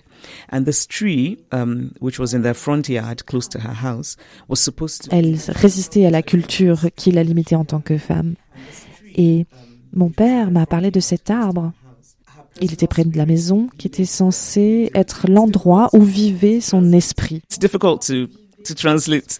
and 0.51 0.63
this 0.65 0.87
tree 0.87 1.37
um, 1.51 1.91
which 1.99 2.19
was 2.19 2.33
in 2.33 2.41
their 2.41 2.53
front 2.55 2.87
yard 2.89 3.23
close 3.25 3.47
to 3.49 3.59
her 3.59 3.73
house 3.83 4.15
was 4.47 4.57
supposed 4.57 5.03
to 5.03 5.15
Elle 5.15 5.37
résistait 5.49 6.05
à 6.05 6.09
la 6.11 6.21
culture 6.21 6.87
qui 6.95 7.11
la 7.11 7.23
limitait 7.23 7.55
en 7.55 7.65
tant 7.65 7.81
que 7.81 7.97
femme. 7.97 8.35
Et 9.15 9.45
mon 9.93 10.09
père 10.09 10.49
m'a 10.51 10.65
parlé 10.65 10.89
de 10.91 10.99
cet 10.99 11.29
arbre. 11.29 11.71
Il 12.61 12.71
était 12.71 12.87
près 12.87 13.03
de 13.03 13.17
la 13.17 13.25
maison, 13.25 13.67
qui 13.77 13.87
était 13.87 14.05
censé 14.05 14.91
être 14.93 15.27
l'endroit 15.29 15.89
où 15.93 16.01
vivait 16.01 16.61
son 16.61 16.93
esprit. 16.93 17.41
it's 17.49 17.57
difficult 17.59 18.01
to 18.05 18.27
to 18.63 18.73
translate 18.75 19.39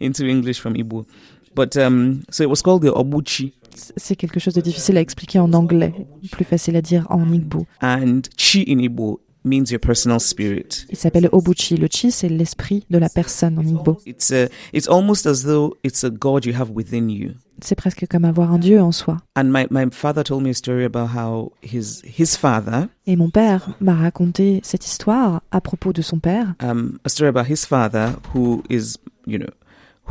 into 0.00 0.24
english 0.26 0.58
from 0.58 0.74
igbo 0.74 1.06
But 1.54 1.76
um, 1.76 2.22
so 2.30 2.42
it 2.42 2.48
was 2.48 2.62
called 2.62 2.82
the 2.82 2.90
Obuchi, 2.92 3.52
C'est 3.96 4.16
quelque 4.16 4.40
chose 4.40 4.54
de 4.54 4.60
difficile 4.60 4.96
à 4.96 5.00
expliquer 5.00 5.38
en 5.38 5.52
anglais, 5.52 5.92
plus 6.32 6.44
facile 6.44 6.74
à 6.76 6.82
dire 6.82 7.06
en 7.10 7.32
igbo. 7.32 7.66
and 7.80 8.22
Chi 8.36 8.64
in 8.68 8.78
Igbo 8.78 9.20
means 9.44 9.70
your 9.70 9.80
personal 9.80 10.20
spirit. 10.20 10.86
Il 10.90 10.96
s'appelle 10.96 11.28
Obuchi. 11.32 11.76
Le 11.76 11.88
chi, 11.90 12.10
c'est 12.10 12.28
l'esprit 12.28 12.84
de 12.90 12.98
la 12.98 13.08
personne 13.08 13.58
en 13.58 13.62
igbo. 13.62 13.98
It's 14.06 14.30
a, 14.32 14.48
it's 14.72 14.88
almost 14.88 15.26
as 15.26 15.42
though 15.44 15.76
it's 15.84 16.04
a 16.04 16.10
God 16.10 16.44
you 16.44 16.54
have 16.54 16.70
within 16.70 17.08
you. 17.08 17.32
C'est 17.62 17.76
presque 17.76 18.06
comme 18.08 18.24
avoir 18.24 18.52
un 18.52 18.58
dieu 18.58 18.80
en 18.80 18.90
soi. 18.90 19.18
And 19.36 19.44
my, 19.44 19.66
my 19.70 19.86
father 19.92 20.24
told 20.24 20.42
me 20.42 20.50
a 20.50 20.54
story 20.54 20.84
about 20.84 21.10
how 21.14 21.52
his 21.62 22.02
his 22.04 22.36
father, 22.36 22.88
Et 23.06 23.16
mon 23.16 23.30
père 23.30 23.76
m'a 23.80 23.94
raconté 23.94 24.60
cette 24.64 24.84
histoire 24.84 25.42
à 25.52 25.60
propos 25.60 25.92
de 25.92 26.02
son 26.02 26.18
père, 26.18 26.54
um, 26.60 26.98
a 27.04 27.08
story 27.08 27.28
about 27.28 27.48
his 27.48 27.64
father 27.64 28.14
who 28.34 28.62
is, 28.68 28.96
you 29.26 29.38
know, 29.38 29.50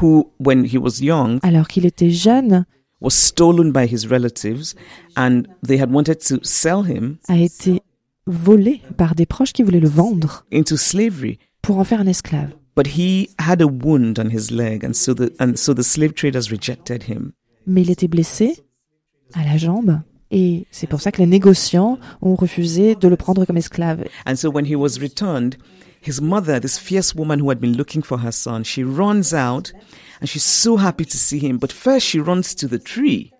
who 0.01 0.31
when 0.39 0.65
he 0.65 0.77
was 0.77 1.01
young 1.01 1.39
alors 1.43 1.67
qu'il 1.67 1.85
était 1.85 2.11
jeune, 2.11 2.65
was 3.01 3.11
stolen 3.11 3.71
by 3.73 3.85
his 3.85 4.07
relatives, 4.07 4.73
and 5.17 5.43
they 5.67 5.77
had 5.79 5.91
wanted 5.91 6.19
to 6.19 6.39
sell 6.43 6.83
him 6.83 7.17
a 7.27 7.37
été 7.37 7.81
volé 8.25 8.81
par 8.97 9.15
des 9.15 9.25
proches 9.25 9.53
qui 9.53 9.63
voulaient 9.63 9.79
le 9.79 9.89
vendre 9.89 10.45
pour 11.61 11.77
en 11.77 11.83
faire 11.83 12.01
un 12.01 12.07
esclave. 12.07 12.49
But 12.75 12.87
he 12.97 13.29
had 13.37 13.61
a 13.61 13.67
wound 13.67 14.17
on 14.17 14.31
his 14.31 14.49
leg, 14.49 14.83
and 14.83 14.93
so 14.93 15.13
the 15.13 15.31
and 15.39 15.55
so 15.57 15.75
the 15.75 15.83
slave 15.83 16.15
traders 16.15 16.49
rejected 16.49 17.03
him. 17.03 17.33
Mais 17.67 17.83
il 17.83 17.91
était 17.91 18.07
blessé 18.07 18.63
à 19.33 19.45
la 19.45 19.57
jambe 19.57 20.01
et 20.31 20.65
c'est 20.71 20.87
pour 20.87 20.99
ça 20.99 21.11
que 21.11 21.21
les 21.21 21.27
négociants 21.27 21.99
ont 22.23 22.35
refusé 22.35 22.95
de 22.95 23.07
le 23.07 23.15
prendre 23.15 23.45
comme 23.45 23.57
esclave. 23.57 24.05
And 24.25 24.35
so 24.35 24.49
when 24.49 24.65
he 24.65 24.75
was 24.75 24.99
returned, 24.99 25.57
his 26.01 26.19
mother, 26.19 26.59
this 26.59 26.79
fierce 26.79 27.13
woman 27.13 27.39
who 27.39 27.51
had 27.51 27.59
been 27.59 27.77
looking 27.77 28.01
for 28.01 28.17
her 28.17 28.31
son, 28.31 28.63
she 28.63 28.83
runs 28.83 29.33
out 29.33 29.71
and 30.19 30.27
she's 30.27 30.43
so 30.43 30.77
happy 30.77 31.05
to 31.05 31.17
see 31.17 31.39
him. 31.39 31.59
But 31.59 31.71
first 31.71 32.07
she 32.07 32.19
runs 32.19 32.55
to 32.55 32.67
the 32.67 32.79
tree 32.79 33.31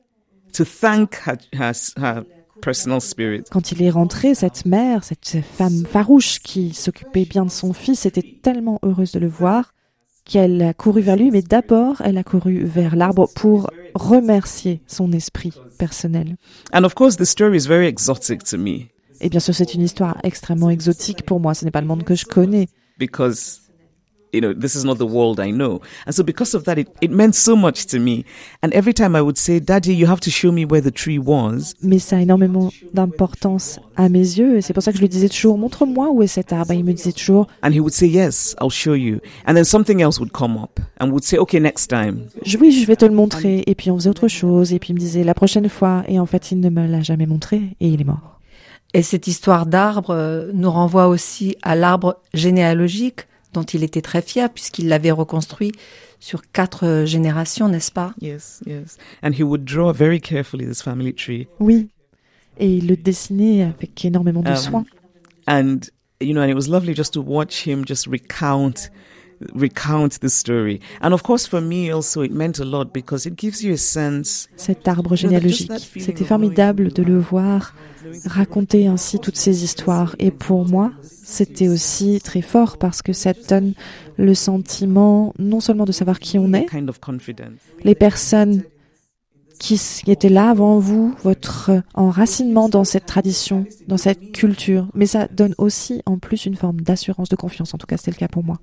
to 0.53 0.63
thank 0.63 1.15
her, 1.15 1.39
her, 1.55 1.73
her 1.97 2.25
personal 2.63 3.01
spirit. 3.01 3.43
Quand 3.51 3.71
il 3.71 3.81
est 3.81 3.89
rentré, 3.89 4.35
cette 4.35 4.65
mère, 4.65 5.03
cette 5.03 5.37
femme 5.41 5.85
farouche 5.85 6.39
qui 6.39 6.73
s'occupait 6.73 7.25
bien 7.25 7.45
de 7.45 7.51
son 7.51 7.73
fils, 7.73 8.05
était 8.05 8.37
tellement 8.41 8.79
heureuse 8.83 9.11
de 9.11 9.19
le 9.19 9.27
voir 9.27 9.73
qu'elle 10.25 10.61
a 10.61 10.73
couru 10.73 11.01
vers 11.01 11.17
lui, 11.17 11.31
mais 11.31 11.41
d'abord 11.41 12.01
elle 12.01 12.17
a 12.17 12.23
couru 12.23 12.63
vers 12.63 12.95
l'arbre 12.95 13.27
pour 13.35 13.69
remercier 13.93 14.81
son 14.87 15.11
esprit 15.11 15.53
personnel. 15.77 16.37
And 16.73 16.83
of 16.83 16.93
course, 16.93 17.17
the 17.17 17.25
story 17.25 17.57
is 17.57 17.67
very 17.67 17.87
exotic 17.87 18.43
to 18.45 18.57
me 18.57 18.87
Et 19.19 19.29
bien 19.29 19.39
sûr, 19.39 19.53
c'est 19.53 19.73
une 19.73 19.81
histoire 19.81 20.17
extrêmement 20.23 20.69
exotique 20.69 21.23
pour 21.25 21.39
moi. 21.39 21.53
Ce 21.53 21.65
n'est 21.65 21.71
pas 21.71 21.81
le 21.81 21.87
monde 21.87 22.03
que 22.03 22.15
je 22.15 22.25
connais. 22.25 22.67
because, 22.97 23.61
you 24.33 24.41
know, 24.41 24.51
this 24.53 24.75
is 24.75 24.83
not 24.83 24.97
the 24.97 25.05
world 25.05 25.39
I 25.39 25.51
know. 25.51 25.79
And 26.07 26.11
so 26.13 26.23
because 26.23 26.55
of 26.55 26.63
that, 26.65 26.77
it, 26.77 26.89
it 27.01 27.11
meant 27.11 27.35
so 27.35 27.55
much 27.55 27.85
to 27.87 27.99
me. 27.99 28.25
And 28.61 28.69
every 28.73 28.93
time 28.93 29.15
I 29.15 29.21
would 29.21 29.37
say, 29.37 29.59
Daddy, 29.59 29.93
you 29.93 30.07
have 30.07 30.19
to 30.21 30.31
show 30.31 30.51
me 30.51 30.65
where 30.65 30.81
the 30.81 30.91
tree 30.93 31.19
was, 31.19 31.73
Mais 31.81 31.99
ça 31.99 32.17
a 32.17 32.21
énormément 32.21 32.71
d'importance 32.93 33.79
à 33.95 34.09
mes 34.09 34.19
yeux. 34.37 34.57
Et 34.57 34.61
c'est 34.61 34.73
pour 34.73 34.81
ça 34.83 34.91
que 34.91 34.97
je 34.97 35.01
lui 35.01 35.09
disais 35.09 35.29
toujours, 35.29 35.57
montre-moi 35.57 36.09
où 36.11 36.23
est 36.23 36.27
cet 36.27 36.51
arbre. 36.51 36.71
Et 36.71 36.77
il 36.77 36.83
me 36.83 36.93
disait 36.93 37.11
toujours, 37.11 37.47
and 37.61 37.71
he 37.71 37.79
would 37.79 37.93
say, 37.93 38.07
Yes, 38.07 38.55
I'll 38.61 38.69
show 38.71 38.95
you. 38.95 39.19
And 39.47 39.53
then 39.53 39.63
something 39.65 40.01
else 40.01 40.19
would 40.19 40.31
come 40.31 40.57
up 40.57 40.79
and 40.99 41.09
would 41.11 41.23
say, 41.23 41.37
Okay, 41.37 41.59
next 41.59 41.87
time. 41.87 42.27
Je- 42.43 42.57
oui, 42.57 42.71
je 42.71 42.85
vais 42.87 42.95
te 42.95 43.05
le 43.05 43.13
montrer. 43.13 43.63
Et 43.67 43.75
puis 43.75 43.91
on 43.91 43.97
faisait 43.97 44.09
autre 44.09 44.27
chose. 44.27 44.73
Et 44.73 44.79
puis 44.79 44.89
il 44.91 44.95
me 44.95 44.99
disait 44.99 45.23
la 45.23 45.33
prochaine 45.33 45.69
fois. 45.69 46.03
Et 46.07 46.19
en 46.19 46.25
fait, 46.25 46.51
il 46.51 46.59
ne 46.59 46.69
me 46.69 46.87
l'a 46.87 47.01
jamais 47.01 47.25
montré. 47.27 47.61
Et 47.79 47.87
il 47.87 48.01
est 48.01 48.05
mort. 48.05 48.39
Et 48.95 49.01
cette 49.01 49.27
histoire 49.27 49.65
d'arbre 49.65 50.11
euh, 50.11 50.51
nous 50.53 50.69
renvoie 50.69 51.07
aussi 51.07 51.55
à 51.63 51.75
l'arbre 51.75 52.17
généalogique 52.33 53.21
dont 53.53 53.63
il 53.63 53.83
était 53.83 54.01
très 54.01 54.21
fier 54.21 54.49
puisqu'il 54.49 54.87
l'avait 54.87 55.11
reconstruit 55.11 55.71
sur 56.19 56.41
quatre 56.51 56.85
euh, 56.85 57.05
générations, 57.05 57.67
n'est-ce 57.67 57.91
pas? 57.91 58.13
Yes, 58.21 58.61
yes. 58.65 58.97
And 59.23 59.31
he 59.31 59.43
would 59.43 59.65
draw 59.65 59.91
very 59.93 60.19
carefully 60.19 60.65
this 60.65 60.81
family 60.81 61.13
tree. 61.13 61.47
Oui. 61.59 61.89
Et 62.59 62.77
il 62.77 62.87
le 62.87 62.95
dessinait 62.95 63.63
avec 63.63 64.05
énormément 64.05 64.41
de 64.41 64.49
Um, 64.49 64.55
soin. 64.55 64.85
And, 65.47 65.79
you 66.21 66.33
know, 66.33 66.41
and 66.41 66.49
it 66.49 66.55
was 66.55 66.67
lovely 66.69 66.95
just 66.95 67.13
to 67.13 67.21
watch 67.21 67.67
him 67.67 67.83
just 67.85 68.07
recount 68.07 68.89
recount 69.53 70.19
the 70.21 70.29
story. 70.29 70.79
And 71.01 71.11
of 71.13 71.23
course 71.23 71.47
for 71.47 71.61
me 71.61 71.91
also 71.91 72.23
it 72.23 72.31
meant 72.31 72.59
a 72.59 72.65
lot 72.65 72.85
because 72.93 73.25
it 73.25 73.37
gives 73.37 73.63
you 73.63 73.73
a 73.73 73.77
sense 73.77 74.47
Cet 74.55 74.87
arbre 74.87 75.15
généalogique. 75.15 75.71
C'était 75.97 76.25
formidable 76.25 76.91
de 76.91 77.03
le 77.03 77.19
voir 77.19 77.73
raconter 78.25 78.87
ainsi 78.87 79.19
toutes 79.19 79.37
ces 79.37 79.63
histoires. 79.63 80.15
Et 80.19 80.31
pour 80.31 80.67
moi, 80.67 80.91
c'était 81.01 81.67
aussi 81.67 82.19
très 82.23 82.41
fort 82.41 82.77
parce 82.77 83.01
que 83.01 83.13
ça 83.13 83.33
donne 83.33 83.73
le 84.17 84.35
sentiment 84.35 85.33
non 85.39 85.59
seulement 85.59 85.85
de 85.85 85.91
savoir 85.91 86.19
qui 86.19 86.37
on 86.37 86.53
est, 86.53 86.67
les 87.83 87.95
personnes 87.95 88.63
qui 89.59 89.79
étaient 90.07 90.29
là 90.29 90.49
avant 90.49 90.77
vous, 90.79 91.15
votre 91.23 91.71
enracinement 91.93 92.67
dans 92.67 92.83
cette 92.83 93.05
tradition, 93.05 93.65
dans 93.87 93.97
cette 93.97 94.33
culture, 94.33 94.87
mais 94.93 95.05
ça 95.05 95.27
donne 95.27 95.55
aussi 95.57 96.01
en 96.05 96.17
plus 96.17 96.45
une 96.45 96.55
forme 96.55 96.81
d'assurance, 96.81 97.29
de 97.29 97.35
confiance. 97.35 97.73
En 97.73 97.77
tout 97.77 97.87
cas, 97.87 97.97
c'était 97.97 98.11
le 98.11 98.17
cas 98.17 98.27
pour 98.27 98.43
moi. 98.43 98.59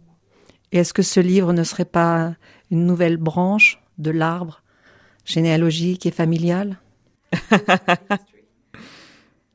Et 0.73 0.79
est-ce 0.79 0.93
que 0.93 1.03
ce 1.03 1.21
livre 1.21 1.53
ne 1.53 1.65
serait 1.65 1.85
pas 1.85 2.35
une 2.71 2.87
nouvelle 2.87 3.17
branche 3.17 3.83
de 3.99 4.11
l'arbre 4.11 4.63
généalogique 5.25 6.07
et 6.07 6.11
familial? 6.11 6.79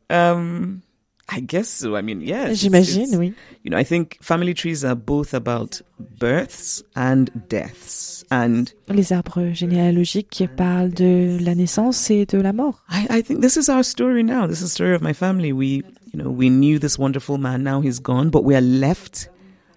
Um 0.08 0.82
I 1.28 1.42
guess 1.42 1.68
so. 1.68 1.96
I 1.98 2.02
mean, 2.02 2.22
yes. 2.22 2.60
J'imagine, 2.60 3.16
oui. 3.18 3.34
You 3.64 3.72
know, 3.72 3.78
I 3.78 3.84
think 3.84 4.18
family 4.22 4.54
trees 4.54 4.86
are 4.86 4.96
both 4.96 5.34
about 5.34 5.82
births 6.20 6.84
and 6.96 7.32
deaths. 7.50 8.24
And 8.30 8.66
Les 8.90 9.12
arbres 9.12 9.52
généalogiques 9.54 10.48
parlent 10.56 10.94
de 10.94 11.38
la 11.42 11.56
naissance 11.56 12.12
et 12.12 12.26
de 12.28 12.40
la 12.40 12.54
mort. 12.54 12.84
I, 12.92 13.08
I 13.10 13.24
think 13.24 13.42
this 13.42 13.58
is 13.58 13.70
our 13.70 13.84
story 13.84 14.24
now. 14.24 14.46
This 14.48 14.62
is 14.62 14.66
the 14.66 14.76
story 14.76 14.94
of 14.94 15.02
my 15.02 15.14
family. 15.14 15.52
We, 15.52 15.84
you 16.14 16.20
know, 16.22 16.30
we 16.30 16.50
knew 16.50 16.78
this 16.78 17.00
wonderful 17.00 17.40
man. 17.40 17.64
Now 17.64 17.82
he's 17.82 18.00
gone, 18.00 18.30
but 18.30 18.44
we 18.44 18.56
are 18.56 18.62
left 18.62 19.30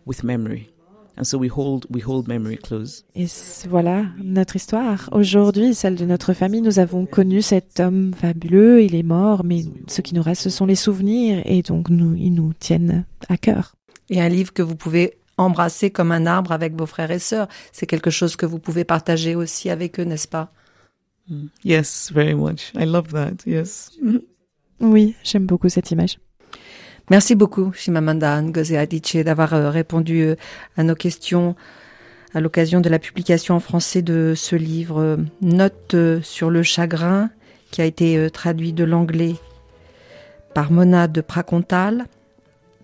with 0.04 0.22
memory. 0.22 0.68
And 1.18 1.24
so 1.24 1.36
we 1.36 1.50
hold, 1.50 1.84
we 1.90 2.00
hold 2.06 2.28
memory 2.28 2.58
close. 2.58 3.04
Et 3.16 3.26
voilà 3.68 4.04
notre 4.22 4.54
histoire. 4.54 5.08
Aujourd'hui, 5.10 5.74
celle 5.74 5.96
de 5.96 6.04
notre 6.04 6.32
famille, 6.32 6.60
nous 6.60 6.78
avons 6.78 7.06
connu 7.06 7.42
cet 7.42 7.80
homme 7.80 8.14
fabuleux, 8.14 8.82
il 8.82 8.94
est 8.94 9.02
mort, 9.02 9.42
mais 9.44 9.64
ce 9.88 10.00
qui 10.00 10.14
nous 10.14 10.22
reste, 10.22 10.42
ce 10.42 10.50
sont 10.50 10.66
les 10.66 10.76
souvenirs, 10.76 11.42
et 11.44 11.62
donc 11.62 11.90
nous, 11.90 12.14
ils 12.14 12.32
nous 12.32 12.52
tiennent 12.52 13.04
à 13.28 13.36
cœur. 13.36 13.74
Et 14.10 14.20
un 14.20 14.28
livre 14.28 14.52
que 14.52 14.62
vous 14.62 14.76
pouvez 14.76 15.18
embrasser 15.38 15.90
comme 15.90 16.12
un 16.12 16.26
arbre 16.26 16.52
avec 16.52 16.76
vos 16.76 16.86
frères 16.86 17.10
et 17.10 17.18
sœurs. 17.18 17.48
C'est 17.72 17.86
quelque 17.86 18.10
chose 18.10 18.36
que 18.36 18.46
vous 18.46 18.58
pouvez 18.58 18.84
partager 18.84 19.34
aussi 19.34 19.70
avec 19.70 19.98
eux, 19.98 20.04
n'est-ce 20.04 20.28
pas? 20.28 20.52
Yes, 21.64 22.12
very 22.12 22.34
much. 22.34 22.72
I 22.74 22.84
love 22.86 23.08
that. 23.08 23.44
Yes. 23.44 23.90
Oui, 24.80 25.14
j'aime 25.24 25.46
beaucoup 25.46 25.68
cette 25.68 25.90
image. 25.90 26.18
Merci 27.10 27.34
beaucoup, 27.34 27.72
Shimamanda 27.72 28.42
Ngozi 28.42 28.76
Adichie, 28.76 29.24
d'avoir 29.24 29.54
euh, 29.54 29.70
répondu 29.70 30.20
euh, 30.20 30.36
à 30.76 30.82
nos 30.82 30.94
questions 30.94 31.56
à 32.34 32.40
l'occasion 32.40 32.82
de 32.82 32.90
la 32.90 32.98
publication 32.98 33.54
en 33.54 33.60
français 33.60 34.02
de 34.02 34.34
ce 34.36 34.56
livre 34.56 35.00
euh, 35.00 35.16
Notes 35.40 35.94
euh, 35.94 36.20
sur 36.20 36.50
le 36.50 36.62
chagrin, 36.62 37.30
qui 37.70 37.80
a 37.80 37.86
été 37.86 38.30
traduit 38.30 38.74
de 38.74 38.84
l'anglais 38.84 39.36
par 40.54 40.70
Mona 40.70 41.06
de 41.08 41.20
Pracontal, 41.20 42.06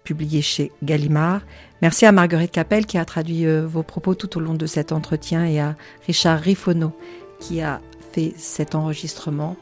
publié 0.04 0.42
chez 0.42 0.72
Gallimard. 0.82 1.40
Merci 1.80 2.04
à 2.04 2.12
Marguerite 2.12 2.52
Capel 2.52 2.84
qui 2.84 2.98
a 2.98 3.04
traduit 3.06 3.46
vos 3.62 3.82
propos 3.82 4.14
tout 4.14 4.36
au 4.36 4.40
long 4.40 4.52
de 4.52 4.66
cet 4.66 4.92
entretien 4.92 5.46
et 5.46 5.58
à 5.58 5.74
Richard 6.06 6.38
Rifono 6.38 6.92
qui 7.40 7.62
a 7.62 7.80
fait 8.12 8.34
cet 8.36 8.74
enregistrement. 8.74 9.56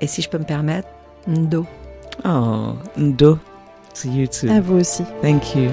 Et 0.00 0.06
si 0.06 0.22
je 0.22 0.30
peux 0.30 0.38
me 0.38 0.44
permettre, 0.44 0.86
Ndo. 1.26 1.66
Oh, 2.24 2.74
Ndo. 2.96 3.38
To 3.94 4.08
you 4.08 4.26
too. 4.26 4.48
À 4.48 4.60
vous 4.60 4.80
aussi. 4.80 5.04
Thank 5.20 5.54
you. 5.54 5.70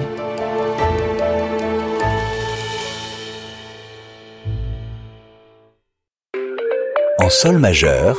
En 7.18 7.28
sol 7.28 7.58
majeur, 7.58 8.16